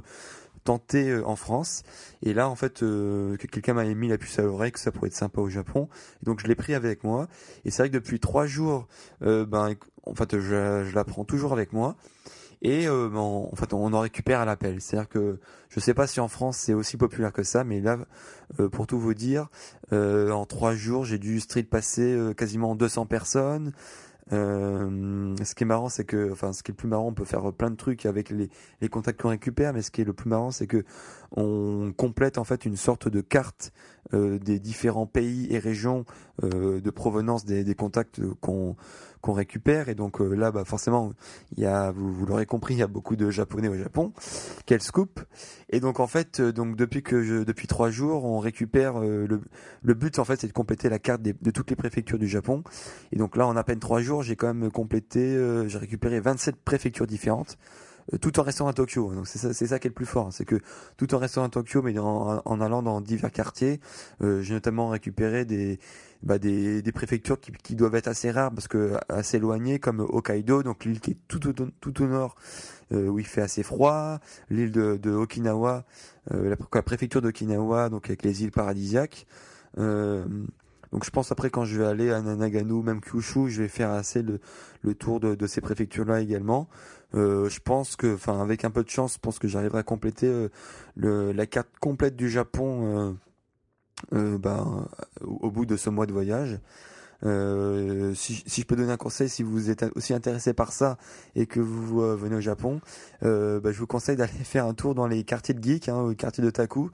tenté 0.64 1.10
euh, 1.10 1.28
en 1.28 1.36
France. 1.36 1.84
Et 2.24 2.34
là, 2.34 2.50
en 2.50 2.56
fait, 2.56 2.80
que 2.80 3.36
quelqu'un 3.36 3.74
m'avait 3.74 3.96
mis 3.96 4.08
la 4.08 4.18
puce 4.18 4.40
à 4.40 4.42
l'oreille, 4.42 4.72
que 4.72 4.80
ça 4.80 4.92
pourrait 4.92 5.08
être 5.08 5.16
sympa 5.16 5.42
au 5.42 5.50
Japon. 5.50 5.88
Et 6.22 6.26
donc, 6.26 6.40
je 6.40 6.48
l'ai 6.48 6.56
pris 6.56 6.74
avec 6.74 7.04
moi. 7.04 7.28
Et 7.64 7.72
c'est 7.72 7.84
vrai 7.84 7.90
que 7.90 7.96
depuis 7.96 8.20
trois 8.20 8.48
jours, 8.48 8.88
ben, 9.22 9.76
en 10.04 10.16
fait, 10.16 10.40
je, 10.40 10.86
je 10.90 10.96
la 10.96 11.04
prends 11.04 11.26
toujours 11.26 11.54
avec 11.54 11.74
moi. 11.74 11.96
Et 12.62 12.88
euh, 12.88 13.10
ben, 13.10 13.20
en 13.20 13.56
fait, 13.56 13.74
on 13.74 13.94
en 13.94 14.00
récupère 14.00 14.40
à 14.40 14.46
l'appel. 14.46 14.82
C'est-à-dire 14.82 15.10
que 15.10 15.40
je 15.70 15.80
sais 15.80 15.94
pas 15.94 16.08
si 16.08 16.20
en 16.20 16.28
France 16.28 16.58
c'est 16.58 16.74
aussi 16.74 16.98
populaire 16.98 17.34
que 17.34 17.44
ça, 17.44 17.64
mais 17.64 17.82
là, 17.82 18.00
pour 18.72 18.88
tout 18.88 19.00
vous 19.00 19.14
dire, 19.14 19.50
en 19.92 20.46
trois 20.46 20.74
jours, 20.74 21.06
j'ai 21.06 21.20
dû 21.20 21.40
street 21.40 21.64
passer 21.64 22.18
quasiment 22.36 22.76
200 22.76 23.06
personnes. 23.06 23.74
Euh, 24.34 25.36
ce 25.44 25.54
qui 25.54 25.64
est 25.64 25.68
marrant, 25.68 25.90
c'est 25.90 26.06
que, 26.06 26.32
enfin, 26.32 26.52
ce 26.52 26.64
qui 26.64 26.72
est 26.72 26.74
le 26.74 26.78
plus 26.78 26.88
marrant, 26.88 27.08
on 27.08 27.14
peut 27.14 27.26
faire 27.26 27.54
plein 27.54 27.70
de 27.70 27.76
trucs 27.76 28.06
avec 28.06 28.30
les, 28.30 28.50
les 28.82 28.90
contacts 28.90 29.22
qu'on 29.22 29.30
récupère, 29.30 29.74
mais 29.74 29.82
ce 29.82 29.92
qui 29.92 30.02
est 30.02 30.06
le 30.06 30.14
plus 30.14 30.30
marrant, 30.30 30.52
c'est 30.52 30.68
que 30.68 30.84
on 31.32 31.94
complète 31.96 32.38
en 32.38 32.44
fait 32.44 32.66
une 32.66 32.76
sorte 32.76 33.08
de 33.08 33.22
carte 33.22 33.72
des 34.14 34.60
différents 34.60 35.08
pays 35.08 35.48
et 35.50 35.60
régions 35.60 36.06
euh, 36.44 36.80
de 36.80 36.90
provenance 36.90 37.46
des, 37.46 37.64
des 37.64 37.76
contacts 37.76 38.22
qu'on 38.42 38.76
qu'on 39.26 39.34
récupère. 39.34 39.90
Et 39.90 39.96
donc 39.96 40.22
euh, 40.22 40.36
là, 40.36 40.52
bah, 40.52 40.64
forcément, 40.66 41.12
il 41.58 41.64
y 41.64 41.66
a, 41.66 41.92
vous, 41.92 42.14
vous 42.14 42.26
l'aurez 42.26 42.46
compris, 42.46 42.76
il 42.76 42.78
y 42.78 42.84
a 42.84 42.88
beaucoup 42.88 43.16
de 43.16 43.30
Japonais 43.32 43.68
au 43.68 43.76
Japon. 43.76 44.14
Quel 44.66 44.82
scoop 44.82 45.20
Et 45.70 45.80
donc 45.80 46.00
en 46.00 46.08
fait, 46.08 46.40
euh, 46.40 46.54
donc 46.54 46.76
depuis 46.76 47.02
que 47.02 47.24
je, 47.24 47.44
depuis 47.44 47.68
trois 47.68 47.90
jours, 47.90 48.24
on 48.24 48.40
récupère 48.40 49.02
euh, 49.02 49.26
le, 49.28 49.42
le 49.82 49.94
but 49.96 50.20
en 50.20 50.26
fait, 50.26 50.40
c'est 50.40 50.48
de 50.48 50.54
compléter 50.54 50.90
la 50.90 51.00
carte 51.00 51.22
de 51.24 51.52
toutes 51.52 51.72
les 51.72 51.76
préfectures 51.76 52.20
du 52.20 52.28
Japon. 52.28 52.64
Et 53.12 53.18
donc 53.18 53.36
là, 53.36 53.48
en 53.48 53.56
à 53.56 53.64
peine 53.64 53.80
trois 53.80 54.02
jours, 54.02 54.22
j'ai 54.22 54.36
quand 54.36 54.54
même 54.54 54.72
complété, 54.72 55.36
j'ai 55.68 55.78
récupéré 55.78 56.20
27 56.20 56.58
préfectures 56.58 57.08
différentes 57.08 57.58
tout 58.22 58.40
en 58.40 58.44
restant 58.44 58.68
à 58.68 58.74
Tokyo. 58.74 59.14
Donc 59.14 59.28
c'est 59.28 59.40
ça, 59.40 59.54
c'est 59.54 59.68
ça 59.68 59.80
qui 59.80 59.88
est 59.88 59.90
le 59.90 59.96
plus 59.96 60.06
fort, 60.06 60.32
c'est 60.32 60.46
que 60.46 60.60
tout 60.98 61.14
en 61.16 61.18
restant 61.18 61.44
à 61.44 61.50
Tokyo, 61.50 61.82
mais 61.82 61.98
en, 61.98 62.42
en 62.44 62.62
allant 62.62 62.84
dans 62.84 63.02
divers 63.02 63.32
quartiers, 63.32 63.80
j'ai 64.22 64.54
notamment 64.54 64.90
récupéré 64.90 65.46
des 65.46 65.80
bah, 66.26 66.40
des, 66.40 66.82
des, 66.82 66.92
préfectures 66.92 67.40
qui, 67.40 67.52
qui, 67.52 67.76
doivent 67.76 67.94
être 67.94 68.08
assez 68.08 68.32
rares 68.32 68.52
parce 68.52 68.68
que 68.68 68.94
assez 69.10 69.38
éloignées 69.38 69.78
comme 69.78 70.00
Hokkaido, 70.00 70.64
donc 70.64 70.84
l'île 70.84 71.00
qui 71.00 71.12
est 71.12 71.18
tout 71.28 71.48
au, 71.48 71.54
tout 71.54 72.02
au 72.02 72.08
nord 72.08 72.36
euh, 72.92 73.08
où 73.08 73.20
il 73.20 73.28
fait 73.28 73.42
assez 73.42 73.62
froid, 73.62 74.20
l'île 74.50 74.72
de, 74.72 74.98
de, 74.98 75.12
Okinawa, 75.12 75.86
euh, 76.34 76.56
la, 76.74 76.82
préfecture 76.82 77.22
d'Okinawa, 77.22 77.90
donc 77.90 78.08
avec 78.08 78.24
les 78.24 78.44
îles 78.44 78.52
paradisiaques. 78.52 79.28
Euh, 79.78 80.26
donc 80.92 81.06
je 81.06 81.12
pense 81.12 81.32
après 81.32 81.52
quand 81.52 81.64
je 81.66 81.80
vais 81.80 81.86
aller 81.86 82.12
à 82.12 82.22
Nanagano, 82.22 82.82
même 82.82 83.02
Kyushu, 83.02 83.50
je 83.50 83.62
vais 83.62 83.68
faire 83.68 83.92
assez 83.92 84.24
le, 84.24 84.40
le 84.82 84.96
tour 84.96 85.20
de, 85.20 85.36
de 85.36 85.48
ces 85.48 85.62
préfectures-là 85.62 86.22
également. 86.22 86.68
Euh, 87.16 87.50
je 87.50 87.60
pense 87.60 87.96
que, 87.96 88.14
enfin 88.14 88.42
avec 88.42 88.66
un 88.66 88.72
peu 88.72 88.84
de 88.84 88.90
chance, 88.90 89.14
je 89.14 89.20
pense 89.20 89.40
que 89.40 89.48
j'arriverai 89.48 89.80
à 89.80 89.84
compléter 89.84 90.28
euh, 90.28 90.50
le, 90.96 91.32
la 91.32 91.46
carte 91.46 91.70
complète 91.80 92.16
du 92.16 92.30
Japon 92.30 93.16
euh, 94.14 94.34
euh, 94.36 94.38
ben, 94.38 94.88
au 95.22 95.50
bout 95.50 95.66
de 95.66 95.78
ce 95.78 95.90
mois 95.90 96.06
de 96.06 96.14
voyage. 96.14 96.60
Euh, 97.24 98.14
si, 98.14 98.44
si, 98.46 98.62
je 98.62 98.66
peux 98.68 98.76
donner 98.76 98.92
un 98.92 98.98
conseil, 98.98 99.30
si 99.30 99.42
vous 99.42 99.70
êtes 99.70 99.86
aussi 99.96 100.14
intéressé 100.14 100.54
par 100.54 100.74
ça 100.74 100.98
et 101.36 101.46
que 101.46 101.62
vous 101.62 102.02
euh, 102.02 102.16
venez 102.16 102.36
au 102.36 102.42
Japon, 102.42 102.82
bah, 103.22 103.72
je 103.72 103.80
vous 103.80 103.88
conseille 103.88 104.18
d'aller 104.18 104.32
faire 104.44 104.66
un 104.66 104.74
tour 104.74 104.94
dans 104.96 105.08
les 105.08 105.24
quartiers 105.24 105.54
de 105.54 105.64
geek, 105.64 105.90
hein, 105.90 106.10
les 106.10 106.16
quartiers 106.16 106.44
de 106.44 106.50
Taku. 106.50 106.92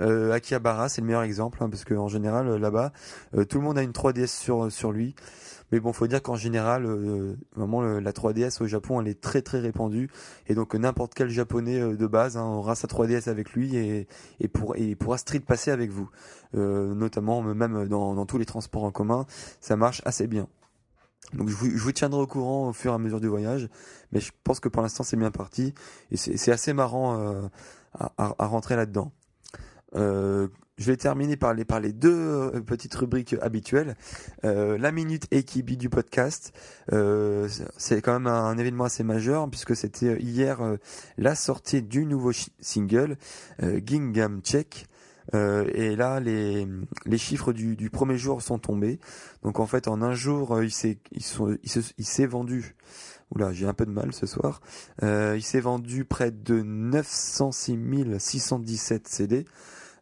Euh, 0.00 0.32
Akihabara, 0.32 0.88
c'est 0.88 1.00
le 1.00 1.06
meilleur 1.06 1.22
exemple, 1.22 1.58
hein, 1.62 1.68
parce 1.68 1.84
qu'en 1.84 2.08
général, 2.08 2.56
là-bas, 2.56 2.92
tout 3.48 3.58
le 3.58 3.64
monde 3.64 3.78
a 3.78 3.82
une 3.82 3.92
3DS 3.92 4.26
sur, 4.26 4.70
sur 4.70 4.92
lui. 4.92 5.14
Mais 5.70 5.80
bon, 5.80 5.92
faut 5.92 6.06
dire 6.06 6.22
qu'en 6.22 6.36
général, 6.36 6.86
vraiment 7.56 7.80
la 7.80 8.12
3DS 8.12 8.62
au 8.62 8.66
Japon, 8.66 9.00
elle 9.00 9.08
est 9.08 9.20
très 9.20 9.40
très 9.40 9.58
répandue 9.58 10.10
et 10.46 10.54
donc 10.54 10.74
n'importe 10.74 11.14
quel 11.14 11.30
japonais 11.30 11.96
de 11.96 12.06
base 12.06 12.36
hein, 12.36 12.44
aura 12.44 12.74
sa 12.74 12.88
3DS 12.88 13.30
avec 13.30 13.52
lui 13.52 13.74
et, 13.74 14.06
et, 14.40 14.48
pour, 14.48 14.76
et 14.76 14.94
pourra 14.94 15.16
street 15.16 15.40
passer 15.40 15.70
avec 15.70 15.90
vous, 15.90 16.10
notamment 16.52 17.40
même 17.40 17.88
dans, 17.88 18.14
dans 18.14 18.26
tous 18.26 18.36
les 18.36 18.44
transports 18.44 18.84
en 18.84 18.90
commun, 18.90 19.24
ça 19.62 19.76
marche 19.76 20.02
assez 20.04 20.26
bien. 20.26 20.46
Donc 21.34 21.48
je 21.48 21.54
vous, 21.54 21.92
tiendrai 21.92 22.20
au 22.20 22.26
courant 22.26 22.68
au 22.68 22.72
fur 22.72 22.92
et 22.92 22.94
à 22.94 22.98
mesure 22.98 23.20
du 23.20 23.28
voyage, 23.28 23.68
mais 24.12 24.20
je 24.20 24.32
pense 24.44 24.60
que 24.60 24.68
pour 24.68 24.82
l'instant 24.82 25.02
c'est 25.02 25.16
bien 25.16 25.30
parti 25.30 25.72
et 26.10 26.16
c'est 26.16 26.52
assez 26.52 26.74
marrant 26.74 27.18
euh, 27.18 27.42
à, 28.18 28.46
rentrer 28.46 28.76
là-dedans. 28.76 29.12
Euh, 29.94 30.48
je 30.78 30.86
vais 30.86 30.96
terminer 30.96 31.36
par 31.36 31.54
les, 31.54 31.64
par 31.64 31.80
les 31.80 31.92
deux 31.92 32.16
euh, 32.16 32.60
petites 32.60 32.94
rubriques 32.94 33.36
habituelles. 33.40 33.94
la 34.42 34.92
minute 34.92 35.26
Ekibi 35.32 35.76
du 35.76 35.88
podcast, 35.90 36.52
c'est 36.90 38.02
quand 38.02 38.14
même 38.14 38.26
un, 38.26 38.56
événement 38.58 38.84
assez 38.84 39.04
majeur 39.04 39.48
puisque 39.50 39.76
c'était 39.76 40.20
hier 40.20 40.58
la 41.18 41.34
sortie 41.34 41.82
du 41.82 42.04
nouveau 42.06 42.32
single 42.60 43.16
Gingham 43.60 44.40
Check. 44.42 44.86
Euh, 45.34 45.68
et 45.74 45.96
là, 45.96 46.20
les, 46.20 46.66
les 47.06 47.18
chiffres 47.18 47.52
du, 47.52 47.76
du, 47.76 47.90
premier 47.90 48.16
jour 48.16 48.42
sont 48.42 48.58
tombés. 48.58 48.98
Donc 49.42 49.60
en 49.60 49.66
fait, 49.66 49.88
en 49.88 50.02
un 50.02 50.14
jour, 50.14 50.56
euh, 50.56 50.64
il 50.64 50.70
s'est 50.72 50.98
il 51.12 52.04
s'est 52.04 52.26
vendu. 52.26 52.76
Oula, 53.34 53.52
j'ai 53.52 53.66
un 53.66 53.74
peu 53.74 53.86
de 53.86 53.90
mal 53.90 54.12
ce 54.12 54.26
soir. 54.26 54.60
Euh, 55.02 55.34
il 55.36 55.42
s'est 55.42 55.60
vendu 55.60 56.04
près 56.04 56.30
de 56.30 56.62
906 56.62 58.18
617 58.18 59.08
CD. 59.08 59.44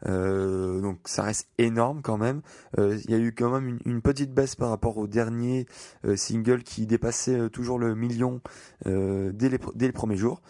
Euh, 0.06 0.80
donc 0.80 1.00
ça 1.04 1.22
reste 1.22 1.48
énorme 1.58 2.02
quand 2.02 2.16
même. 2.16 2.40
Euh, 2.78 2.98
il 3.04 3.10
y 3.10 3.14
a 3.14 3.18
eu 3.18 3.32
quand 3.32 3.50
même 3.50 3.78
une, 3.84 4.00
petite 4.00 4.32
baisse 4.32 4.56
par 4.56 4.70
rapport 4.70 4.96
au 4.96 5.06
dernier 5.06 5.66
euh, 6.04 6.16
single 6.16 6.62
qui 6.62 6.86
dépassait 6.86 7.50
toujours 7.50 7.78
le 7.78 7.94
million 7.94 8.40
dès 8.86 9.48
les, 9.48 9.58
dès, 9.74 9.86
les, 9.86 9.92
premiers 9.92 10.16
jours. 10.16 10.40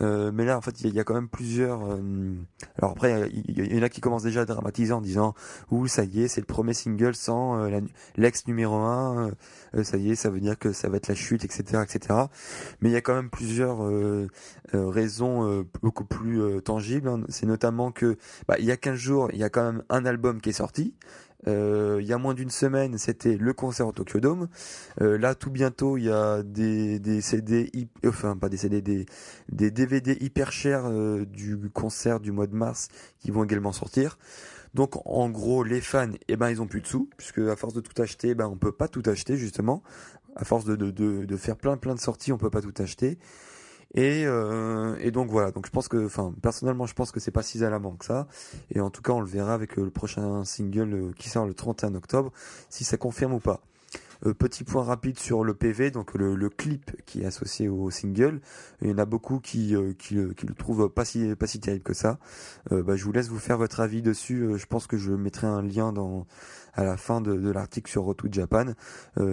Euh, 0.00 0.30
mais 0.32 0.44
là, 0.44 0.56
en 0.56 0.60
fait, 0.60 0.80
il 0.80 0.94
y, 0.94 1.00
a 1.00 1.04
quand 1.04 1.14
même 1.14 1.28
plusieurs. 1.28 1.82
Euh, 1.84 2.00
alors 2.78 2.92
après, 2.92 3.30
il 3.32 3.74
y, 3.74 3.78
en 3.78 3.82
a 3.82 3.88
qui 3.88 4.00
commencent 4.00 4.22
déjà 4.22 4.42
à 4.42 4.44
dramatiser 4.44 4.92
en 4.92 5.00
disant 5.00 5.34
"Ouh, 5.70 5.86
ça 5.88 6.04
y 6.04 6.22
est, 6.22 6.28
c'est 6.28 6.40
le 6.40 6.46
premier 6.46 6.72
single 6.72 7.14
sans 7.14 7.58
euh, 7.58 7.80
l'ex 8.16 8.46
numéro 8.46 8.76
1 8.76 9.32
Ça 9.82 9.96
y 9.98 10.10
est, 10.10 10.14
ça 10.14 10.30
veut 10.30 10.40
dire 10.40 10.58
que 10.58 10.72
ça 10.72 10.88
va 10.88 10.96
être 10.96 11.08
la 11.08 11.14
chute, 11.14 11.44
etc., 11.44 11.82
etc." 11.82 12.20
Mais 12.80 12.88
il 12.88 12.92
y 12.92 12.96
a 12.96 13.00
quand 13.00 13.14
même 13.14 13.30
plusieurs 13.30 13.78
raisons 14.72 15.64
beaucoup 15.82 16.04
plus 16.04 16.62
tangibles. 16.62 17.08
Hein. 17.08 17.22
C'est 17.28 17.46
notamment 17.46 17.92
que, 17.92 18.16
bah, 18.48 18.56
il 18.58 18.64
y 18.64 18.72
a 18.72 18.76
15 18.76 18.94
jours, 18.96 19.28
il 19.32 19.38
y 19.38 19.44
a 19.44 19.50
quand 19.50 19.64
même 19.64 19.82
un 19.90 20.04
album 20.06 20.40
qui 20.40 20.50
est 20.50 20.52
sorti. 20.54 20.94
Euh, 21.46 21.98
il 22.00 22.06
y 22.06 22.12
a 22.12 22.18
moins 22.18 22.34
d'une 22.34 22.50
semaine, 22.50 22.98
c'était 22.98 23.36
le 23.36 23.52
concert 23.52 23.86
au 23.86 23.92
Tokyo 23.92 24.20
Dome. 24.20 24.48
Euh, 25.00 25.18
là, 25.18 25.34
tout 25.34 25.50
bientôt, 25.50 25.96
il 25.96 26.04
y 26.04 26.10
a 26.10 26.42
des, 26.42 26.98
des 26.98 27.20
CD, 27.20 27.70
enfin 28.06 28.36
pas 28.36 28.48
des 28.48 28.56
CD, 28.58 28.82
des, 28.82 29.06
des 29.50 29.70
DVD 29.70 30.16
hyper 30.20 30.52
chers 30.52 30.86
euh, 30.86 31.24
du 31.24 31.58
concert 31.70 32.20
du 32.20 32.32
mois 32.32 32.46
de 32.46 32.54
mars 32.54 32.88
qui 33.18 33.30
vont 33.30 33.44
également 33.44 33.72
sortir. 33.72 34.18
Donc, 34.74 35.04
en 35.06 35.30
gros, 35.30 35.64
les 35.64 35.80
fans, 35.80 36.12
eh 36.28 36.36
ben, 36.36 36.50
ils 36.50 36.62
ont 36.62 36.66
plus 36.66 36.80
de 36.80 36.86
sous, 36.86 37.08
puisque 37.16 37.38
à 37.38 37.56
force 37.56 37.74
de 37.74 37.80
tout 37.80 38.00
acheter, 38.00 38.34
ben, 38.34 38.46
on 38.46 38.56
peut 38.56 38.72
pas 38.72 38.88
tout 38.88 39.02
acheter 39.06 39.36
justement. 39.36 39.82
À 40.36 40.44
force 40.44 40.64
de, 40.64 40.76
de, 40.76 40.90
de, 40.90 41.24
de 41.24 41.36
faire 41.36 41.56
plein 41.56 41.76
plein 41.76 41.94
de 41.94 42.00
sorties, 42.00 42.32
on 42.32 42.38
peut 42.38 42.50
pas 42.50 42.62
tout 42.62 42.74
acheter. 42.78 43.18
Et, 43.94 44.24
euh, 44.24 44.96
et 45.00 45.10
donc 45.10 45.30
voilà, 45.30 45.50
donc 45.50 45.66
je 45.66 45.70
pense 45.70 45.88
que, 45.88 46.06
enfin 46.06 46.32
personnellement 46.42 46.86
je 46.86 46.94
pense 46.94 47.10
que 47.10 47.18
c'est 47.18 47.32
pas 47.32 47.42
si 47.42 47.64
alarmant 47.64 47.96
que 47.96 48.04
ça. 48.04 48.28
Et 48.72 48.80
en 48.80 48.90
tout 48.90 49.02
cas 49.02 49.12
on 49.12 49.20
le 49.20 49.26
verra 49.26 49.54
avec 49.54 49.78
euh, 49.78 49.84
le 49.84 49.90
prochain 49.90 50.44
single 50.44 50.94
euh, 50.94 51.12
qui 51.16 51.28
sort 51.28 51.46
le 51.46 51.54
31 51.54 51.94
octobre, 51.94 52.32
si 52.68 52.84
ça 52.84 52.96
confirme 52.96 53.34
ou 53.34 53.40
pas. 53.40 53.60
Euh, 54.26 54.34
petit 54.34 54.64
point 54.64 54.84
rapide 54.84 55.18
sur 55.18 55.44
le 55.44 55.54
PV, 55.54 55.90
donc 55.90 56.14
le, 56.14 56.50
clip 56.50 56.90
qui 57.06 57.22
est 57.22 57.26
associé 57.26 57.68
au 57.68 57.90
single. 57.90 58.40
Il 58.82 58.88
y 58.88 58.92
en 58.92 58.98
a 58.98 59.06
beaucoup 59.06 59.40
qui, 59.40 59.74
euh, 59.74 59.94
qui, 59.98 60.16
qui, 60.36 60.46
le 60.46 60.54
trouvent 60.54 60.88
pas 60.90 61.04
si, 61.04 61.34
pas 61.36 61.46
si 61.46 61.58
terrible 61.58 61.82
que 61.82 61.94
ça. 61.94 62.18
Euh, 62.72 62.82
bah, 62.82 62.96
je 62.96 63.04
vous 63.04 63.12
laisse 63.12 63.28
vous 63.28 63.38
faire 63.38 63.56
votre 63.56 63.80
avis 63.80 64.02
dessus. 64.02 64.46
je 64.56 64.66
pense 64.66 64.86
que 64.86 64.98
je 64.98 65.12
mettrai 65.12 65.46
un 65.46 65.62
lien 65.62 65.92
dans 65.92 66.26
à 66.74 66.84
la 66.84 66.96
fin 66.96 67.20
de, 67.20 67.34
de 67.34 67.50
l'article 67.50 67.90
sur 67.90 68.02
Roto 68.02 68.28
Japan. 68.30 68.66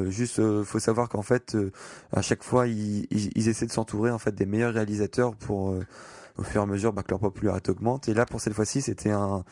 juste, 0.07 0.41
faut 0.63 0.79
savoir 0.79 1.09
qu'en 1.09 1.21
fait, 1.21 1.57
à 2.11 2.21
chaque 2.21 2.43
fois, 2.43 2.67
ils, 2.67 3.07
ils, 3.11 3.47
essaient 3.47 3.65
de 3.65 3.71
s'entourer 3.71 4.11
en 4.11 4.17
fait 4.17 4.33
des 4.33 4.45
meilleurs 4.45 4.73
réalisateurs 4.73 5.35
pour 5.35 5.75
au 6.37 6.43
fur 6.43 6.61
et 6.61 6.63
à 6.63 6.67
mesure 6.67 6.93
bah, 6.93 7.03
que 7.03 7.09
leur 7.09 7.19
popularité 7.19 7.71
augmente. 7.71 8.09
Et 8.09 8.13
là, 8.13 8.25
pour 8.25 8.41
cette 8.41 8.53
fois-ci, 8.53 8.81
c'était 8.81 9.11
un 9.11 9.43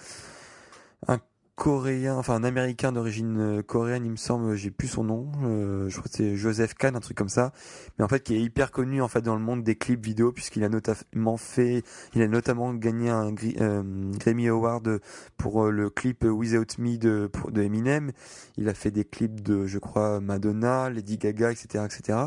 un 1.08 1.20
coréen, 1.56 2.18
enfin 2.18 2.36
un 2.36 2.44
américain 2.44 2.92
d'origine 2.92 3.40
euh, 3.40 3.62
coréenne, 3.64 4.04
il 4.06 4.12
me 4.12 4.18
semble, 4.18 4.56
j'ai 4.56 4.72
plus 4.72 4.90
son 4.90 5.06
nom, 5.06 5.32
euh, 5.44 5.88
je 5.88 5.98
crois 5.98 6.10
que 6.10 6.16
c'est 6.16 6.36
Joseph 6.36 6.74
Kahn, 6.74 6.98
un 6.98 7.00
truc 7.00 7.18
comme 7.18 7.30
ça, 7.30 7.54
mais 7.98 8.04
en 8.04 8.10
fait 8.10 8.22
qui 8.22 8.36
est 8.36 8.42
hyper 8.42 8.72
connu 8.72 9.02
en 9.02 9.08
fait 9.08 9.22
dans 9.22 9.36
le 9.36 9.42
monde 9.42 9.64
des 9.64 9.76
clips 9.76 10.04
vidéo 10.04 10.34
puisqu'il 10.34 10.66
a 10.66 10.70
notamment 10.70 11.38
fait, 11.38 11.84
il 12.14 12.22
a 12.22 12.28
notamment 12.28 12.74
gagné 12.74 13.10
un 13.10 13.34
euh, 13.62 14.12
Grammy 14.20 14.50
Award 14.50 15.00
pour 15.38 15.68
le 15.68 15.90
clip 15.90 16.26
Without 16.26 16.78
Me 16.78 16.98
de, 16.98 17.32
de 17.50 17.62
Eminem, 17.62 18.12
il 18.58 18.68
a 18.68 18.74
fait 18.74 18.92
des 18.92 19.06
clips 19.06 19.42
de, 19.42 19.66
je 19.66 19.80
crois, 19.80 20.20
Madonna, 20.20 20.90
Lady 20.90 21.18
Gaga, 21.18 21.52
etc., 21.52 21.86
etc. 21.86 22.20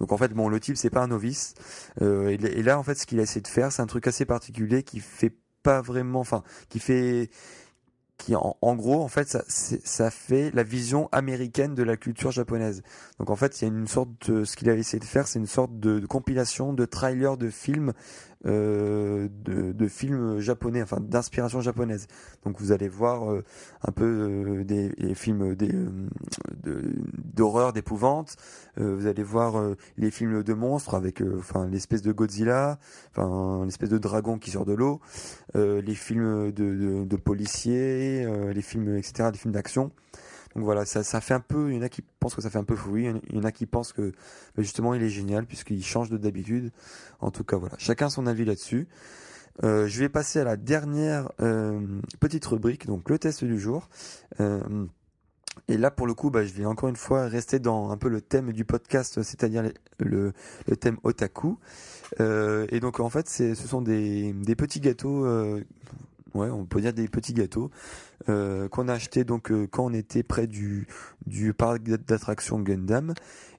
Donc 0.00 0.12
en 0.12 0.16
fait, 0.16 0.32
bon, 0.32 0.48
le 0.48 0.58
type 0.60 0.78
c'est 0.78 0.90
pas 0.90 1.02
un 1.02 1.08
novice, 1.08 1.54
et, 2.00 2.34
et 2.34 2.62
là 2.62 2.78
en 2.78 2.82
fait 2.82 2.94
ce 2.94 3.04
qu'il 3.06 3.20
a 3.20 3.22
essayé 3.22 3.42
de 3.42 3.48
faire, 3.48 3.70
c'est 3.70 3.82
un 3.82 3.86
truc 3.86 4.06
assez 4.06 4.24
particulier 4.24 4.82
qui 4.82 5.00
fait 5.00 5.34
pas 5.62 5.80
vraiment, 5.80 6.20
enfin, 6.20 6.42
qui 6.68 6.80
fait 6.80 7.30
qui 8.22 8.34
en, 8.36 8.76
gros 8.76 9.02
en 9.02 9.08
fait 9.08 9.28
ça, 9.28 9.42
ça 9.48 10.10
fait 10.10 10.50
la 10.54 10.62
vision 10.62 11.08
américaine 11.10 11.74
de 11.74 11.82
la 11.82 11.96
culture 11.96 12.30
japonaise. 12.30 12.82
Donc 13.18 13.30
en 13.30 13.36
fait 13.36 13.60
il 13.60 13.64
y 13.64 13.70
a 13.70 13.74
une 13.74 13.88
sorte 13.88 14.30
de 14.30 14.44
ce 14.44 14.56
qu'il 14.56 14.70
avait 14.70 14.80
essayé 14.80 15.00
de 15.00 15.04
faire 15.04 15.26
c'est 15.26 15.40
une 15.40 15.46
sorte 15.46 15.78
de, 15.80 15.98
de, 15.98 16.06
compilation 16.06 16.72
de 16.72 16.84
trailers 16.84 17.36
de 17.36 17.50
films 17.50 17.92
de, 18.44 19.72
de, 19.72 19.88
films 19.88 20.40
japonais, 20.40 20.82
enfin 20.82 20.98
d'inspiration 21.00 21.60
japonaise. 21.60 22.06
Donc 22.44 22.60
vous 22.60 22.72
allez 22.72 22.88
voir 22.88 23.30
euh, 23.30 23.44
un 23.82 23.92
peu 23.92 24.04
euh, 24.04 24.64
des, 24.64 24.88
des, 24.90 25.14
films 25.14 25.56
d'horreur, 27.34 27.72
d'épouvante. 27.72 28.36
vous 28.76 29.06
allez 29.06 29.22
voir 29.22 29.54
les 29.96 30.10
films 30.10 30.42
de 30.42 30.54
monstres 30.54 30.94
avec, 30.94 31.22
enfin 31.38 31.68
l'espèce 31.68 32.02
de 32.02 32.12
Godzilla, 32.12 32.78
enfin 33.14 33.64
l'espèce 33.64 33.90
de 33.90 33.98
dragon 33.98 34.38
qui 34.38 34.50
sort 34.50 34.64
de 34.64 34.72
l'eau, 34.72 35.00
les 35.54 35.94
films 35.94 36.52
de, 36.52 37.04
de 37.04 37.16
policiers, 37.16 38.26
les 38.52 38.62
films 38.62 38.96
etc., 38.96 39.30
des 39.32 39.38
films 39.38 39.54
d'action. 39.54 39.92
Donc 40.54 40.64
voilà, 40.64 40.84
ça, 40.84 41.20
fait 41.20 41.34
un 41.34 41.40
peu. 41.40 41.70
Il 41.70 41.76
y 41.76 41.78
en 41.78 41.82
a 41.82 41.88
qui 41.88 42.02
pensent 42.02 42.34
que 42.34 42.42
ça 42.42 42.50
fait 42.50 42.58
un 42.58 42.64
peu 42.64 42.76
fou. 42.76 42.96
Il 42.96 43.20
y 43.32 43.38
en 43.38 43.44
a 43.44 43.52
qui 43.52 43.66
pensent 43.66 43.92
que 43.92 44.12
bah, 44.56 44.62
justement 44.62 44.94
il 44.94 45.02
est 45.02 45.08
génial 45.08 45.46
puisqu'il 45.46 45.84
change 45.84 46.10
de 46.10 46.16
d'habitude. 46.16 46.72
En 47.20 47.30
tout 47.30 47.44
cas, 47.44 47.56
voilà. 47.56 47.74
Chacun 47.78 48.10
son 48.10 48.26
avis 48.26 48.44
là-dessus. 48.44 48.88
Euh, 49.64 49.86
je 49.86 50.00
vais 50.00 50.08
passer 50.08 50.40
à 50.40 50.44
la 50.44 50.56
dernière 50.56 51.30
euh, 51.40 51.80
petite 52.20 52.44
rubrique, 52.46 52.86
donc 52.86 53.08
le 53.10 53.18
test 53.18 53.44
du 53.44 53.58
jour. 53.58 53.88
Euh, 54.40 54.86
et 55.68 55.76
là, 55.76 55.90
pour 55.90 56.06
le 56.06 56.14
coup, 56.14 56.30
bah, 56.30 56.44
je 56.44 56.52
vais 56.52 56.64
encore 56.64 56.88
une 56.88 56.96
fois 56.96 57.28
rester 57.28 57.58
dans 57.58 57.90
un 57.90 57.98
peu 57.98 58.08
le 58.08 58.22
thème 58.22 58.52
du 58.52 58.64
podcast, 58.64 59.22
c'est-à-dire 59.22 59.70
le, 59.98 60.32
thème 60.80 60.96
otaku. 61.02 61.58
Et 62.18 62.80
donc, 62.80 63.00
en 63.00 63.10
fait, 63.10 63.28
ce 63.28 63.54
sont 63.54 63.82
des, 63.82 64.34
petits 64.56 64.80
gâteaux 64.80 65.26
ouais, 66.34 66.48
on 66.50 66.64
peut 66.64 66.80
dire 66.80 66.92
des 66.92 67.08
petits 67.08 67.34
gâteaux 67.34 67.70
euh, 68.28 68.68
qu'on 68.68 68.88
a 68.88 68.94
acheté 68.94 69.24
donc 69.24 69.50
euh, 69.50 69.66
quand 69.70 69.86
on 69.86 69.92
était 69.92 70.22
près 70.22 70.46
du 70.46 70.86
du 71.26 71.52
parc 71.52 71.82
d'attractions 71.82 72.60
Gundam 72.60 73.14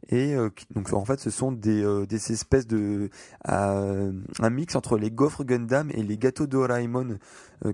et 0.10 0.36
euh, 0.36 0.50
donc 0.74 0.94
en 0.94 1.04
fait 1.04 1.20
ce 1.20 1.30
sont 1.30 1.52
des 1.52 1.84
des 2.08 2.32
espèces 2.32 2.68
de 2.68 3.10
un 3.46 4.50
mix 4.50 4.76
entre 4.76 4.98
les 4.98 5.12
gaufres 5.12 5.44
Gundam 5.44 5.90
et 5.94 6.04
les 6.04 6.18
gâteaux 6.18 6.48
Doraemon 6.48 7.18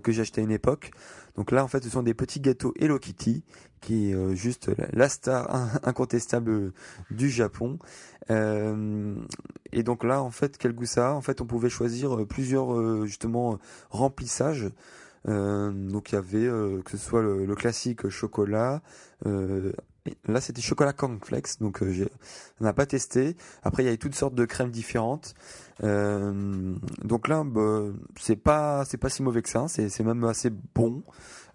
que 0.03 0.11
j'ai 0.11 0.21
acheté 0.21 0.41
à 0.41 0.43
une 0.43 0.51
époque. 0.51 0.91
Donc 1.39 1.51
là 1.51 1.63
en 1.63 1.67
fait 1.67 1.83
ce 1.83 1.89
sont 1.89 2.03
des 2.03 2.13
petits 2.13 2.39
gâteaux 2.39 2.73
Hello 2.77 2.99
Kitty 2.99 3.43
qui 3.81 4.11
est 4.11 4.35
juste 4.35 4.69
la 4.91 5.07
star 5.09 5.49
incontestable 5.83 6.73
du 7.09 7.29
Japon. 7.29 7.79
et 8.29 9.83
donc 9.83 10.03
là, 10.03 10.21
en 10.21 10.31
fait, 10.31 10.57
quel 10.57 10.73
goût 10.73 10.85
ça 10.85 11.11
a? 11.11 11.13
En 11.13 11.21
fait, 11.21 11.39
on 11.39 11.45
pouvait 11.45 11.69
choisir 11.69 12.27
plusieurs 12.27 13.05
justement 13.05 13.57
remplissages 13.89 14.69
euh, 15.27 15.71
donc 15.71 16.11
il 16.11 16.15
y 16.15 16.17
avait 16.17 16.45
euh, 16.45 16.81
que 16.81 16.91
ce 16.91 16.97
soit 16.97 17.21
le, 17.21 17.55
classique 17.55 18.09
chocolat. 18.09 18.81
Euh, 20.09 20.33
là 20.33 20.41
c'était 20.41 20.61
chocolat 20.61 20.93
cornflakes, 20.93 21.59
donc 21.59 21.81
on 21.81 22.63
n'a 22.63 22.73
pas 22.73 22.85
testé. 22.85 23.35
Après 23.63 23.83
il 23.83 23.85
y 23.85 23.89
avait 23.89 23.97
toutes 23.97 24.15
sortes 24.15 24.35
de 24.35 24.45
crèmes 24.45 24.71
différentes. 24.71 25.33
donc 25.81 27.27
là 27.27 27.43
bah, 27.45 27.83
c'est 28.19 28.35
pas 28.35 28.85
si 28.85 29.23
mauvais 29.23 29.41
que 29.41 29.49
ça. 29.49 29.61
Hein. 29.61 29.67
C'est 29.67 30.03
même 30.03 30.23
assez 30.23 30.49
bon, 30.49 31.03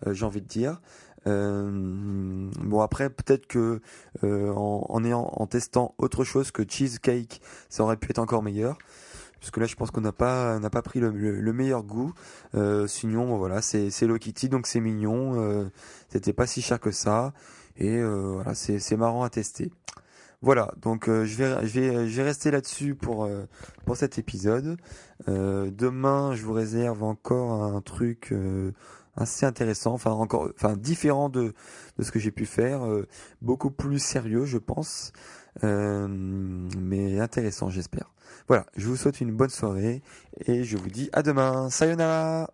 j'ai 0.06 0.24
envie 0.24 0.42
de 0.42 0.48
dire. 0.48 0.80
bon 1.26 2.80
après 2.80 3.10
peut-être 3.10 3.46
que 3.46 3.80
en, 4.22 5.46
testant 5.46 5.94
autre 5.98 6.24
chose 6.24 6.50
que 6.50 6.62
cheesecake, 6.68 7.40
ça 7.68 7.82
aurait 7.84 7.96
pu 7.96 8.10
être 8.10 8.18
encore 8.18 8.42
meilleur 8.42 8.78
parce 9.44 9.50
que 9.50 9.60
là 9.60 9.66
je 9.66 9.74
pense 9.74 9.90
qu'on 9.90 10.00
n'a 10.00 10.10
pas 10.12 10.82
pris 10.82 11.00
le, 11.00 11.52
meilleur 11.52 11.82
goût. 11.82 12.14
Euh, 12.54 12.86
sinon 12.86 13.36
voilà 13.36 13.60
c'est 13.60 13.90
Hello 14.00 14.16
Kitty 14.16 14.48
donc 14.48 14.66
c'est 14.66 14.80
mignon. 14.80 15.38
Euh, 15.38 15.66
C'était 16.08 16.32
pas 16.32 16.46
si 16.46 16.62
cher 16.62 16.80
que 16.80 16.90
ça 16.90 17.34
et 17.76 17.98
euh, 17.98 18.32
voilà 18.34 18.54
c'est 18.54 18.78
c'est 18.78 18.96
marrant 18.96 19.22
à 19.24 19.30
tester. 19.30 19.70
Voilà, 20.42 20.74
donc 20.82 21.08
euh, 21.08 21.24
je, 21.24 21.36
vais, 21.36 21.66
je, 21.66 21.80
vais, 21.80 22.06
je 22.06 22.16
vais 22.16 22.22
rester 22.22 22.50
là-dessus 22.50 22.94
pour, 22.94 23.24
euh, 23.24 23.46
pour 23.86 23.96
cet 23.96 24.18
épisode. 24.18 24.76
Euh, 25.26 25.70
demain, 25.70 26.34
je 26.34 26.42
vous 26.44 26.52
réserve 26.52 27.02
encore 27.02 27.62
un 27.62 27.80
truc 27.80 28.28
euh, 28.30 28.72
assez 29.16 29.46
intéressant, 29.46 29.94
enfin 29.94 30.10
encore, 30.10 30.50
enfin 30.54 30.76
différent 30.76 31.30
de, 31.30 31.54
de 31.96 32.02
ce 32.04 32.12
que 32.12 32.18
j'ai 32.18 32.30
pu 32.30 32.44
faire, 32.44 32.84
euh, 32.84 33.06
beaucoup 33.40 33.70
plus 33.70 33.98
sérieux, 33.98 34.44
je 34.44 34.58
pense, 34.58 35.12
mais 35.62 37.18
intéressant, 37.20 37.70
j'espère. 37.70 38.12
Voilà, 38.46 38.66
je 38.76 38.86
vous 38.86 38.96
souhaite 38.96 39.22
une 39.22 39.32
bonne 39.32 39.48
soirée 39.48 40.02
et 40.44 40.64
je 40.64 40.76
vous 40.76 40.90
dis 40.90 41.08
à 41.14 41.22
demain. 41.22 41.70
Sayonara 41.70 42.50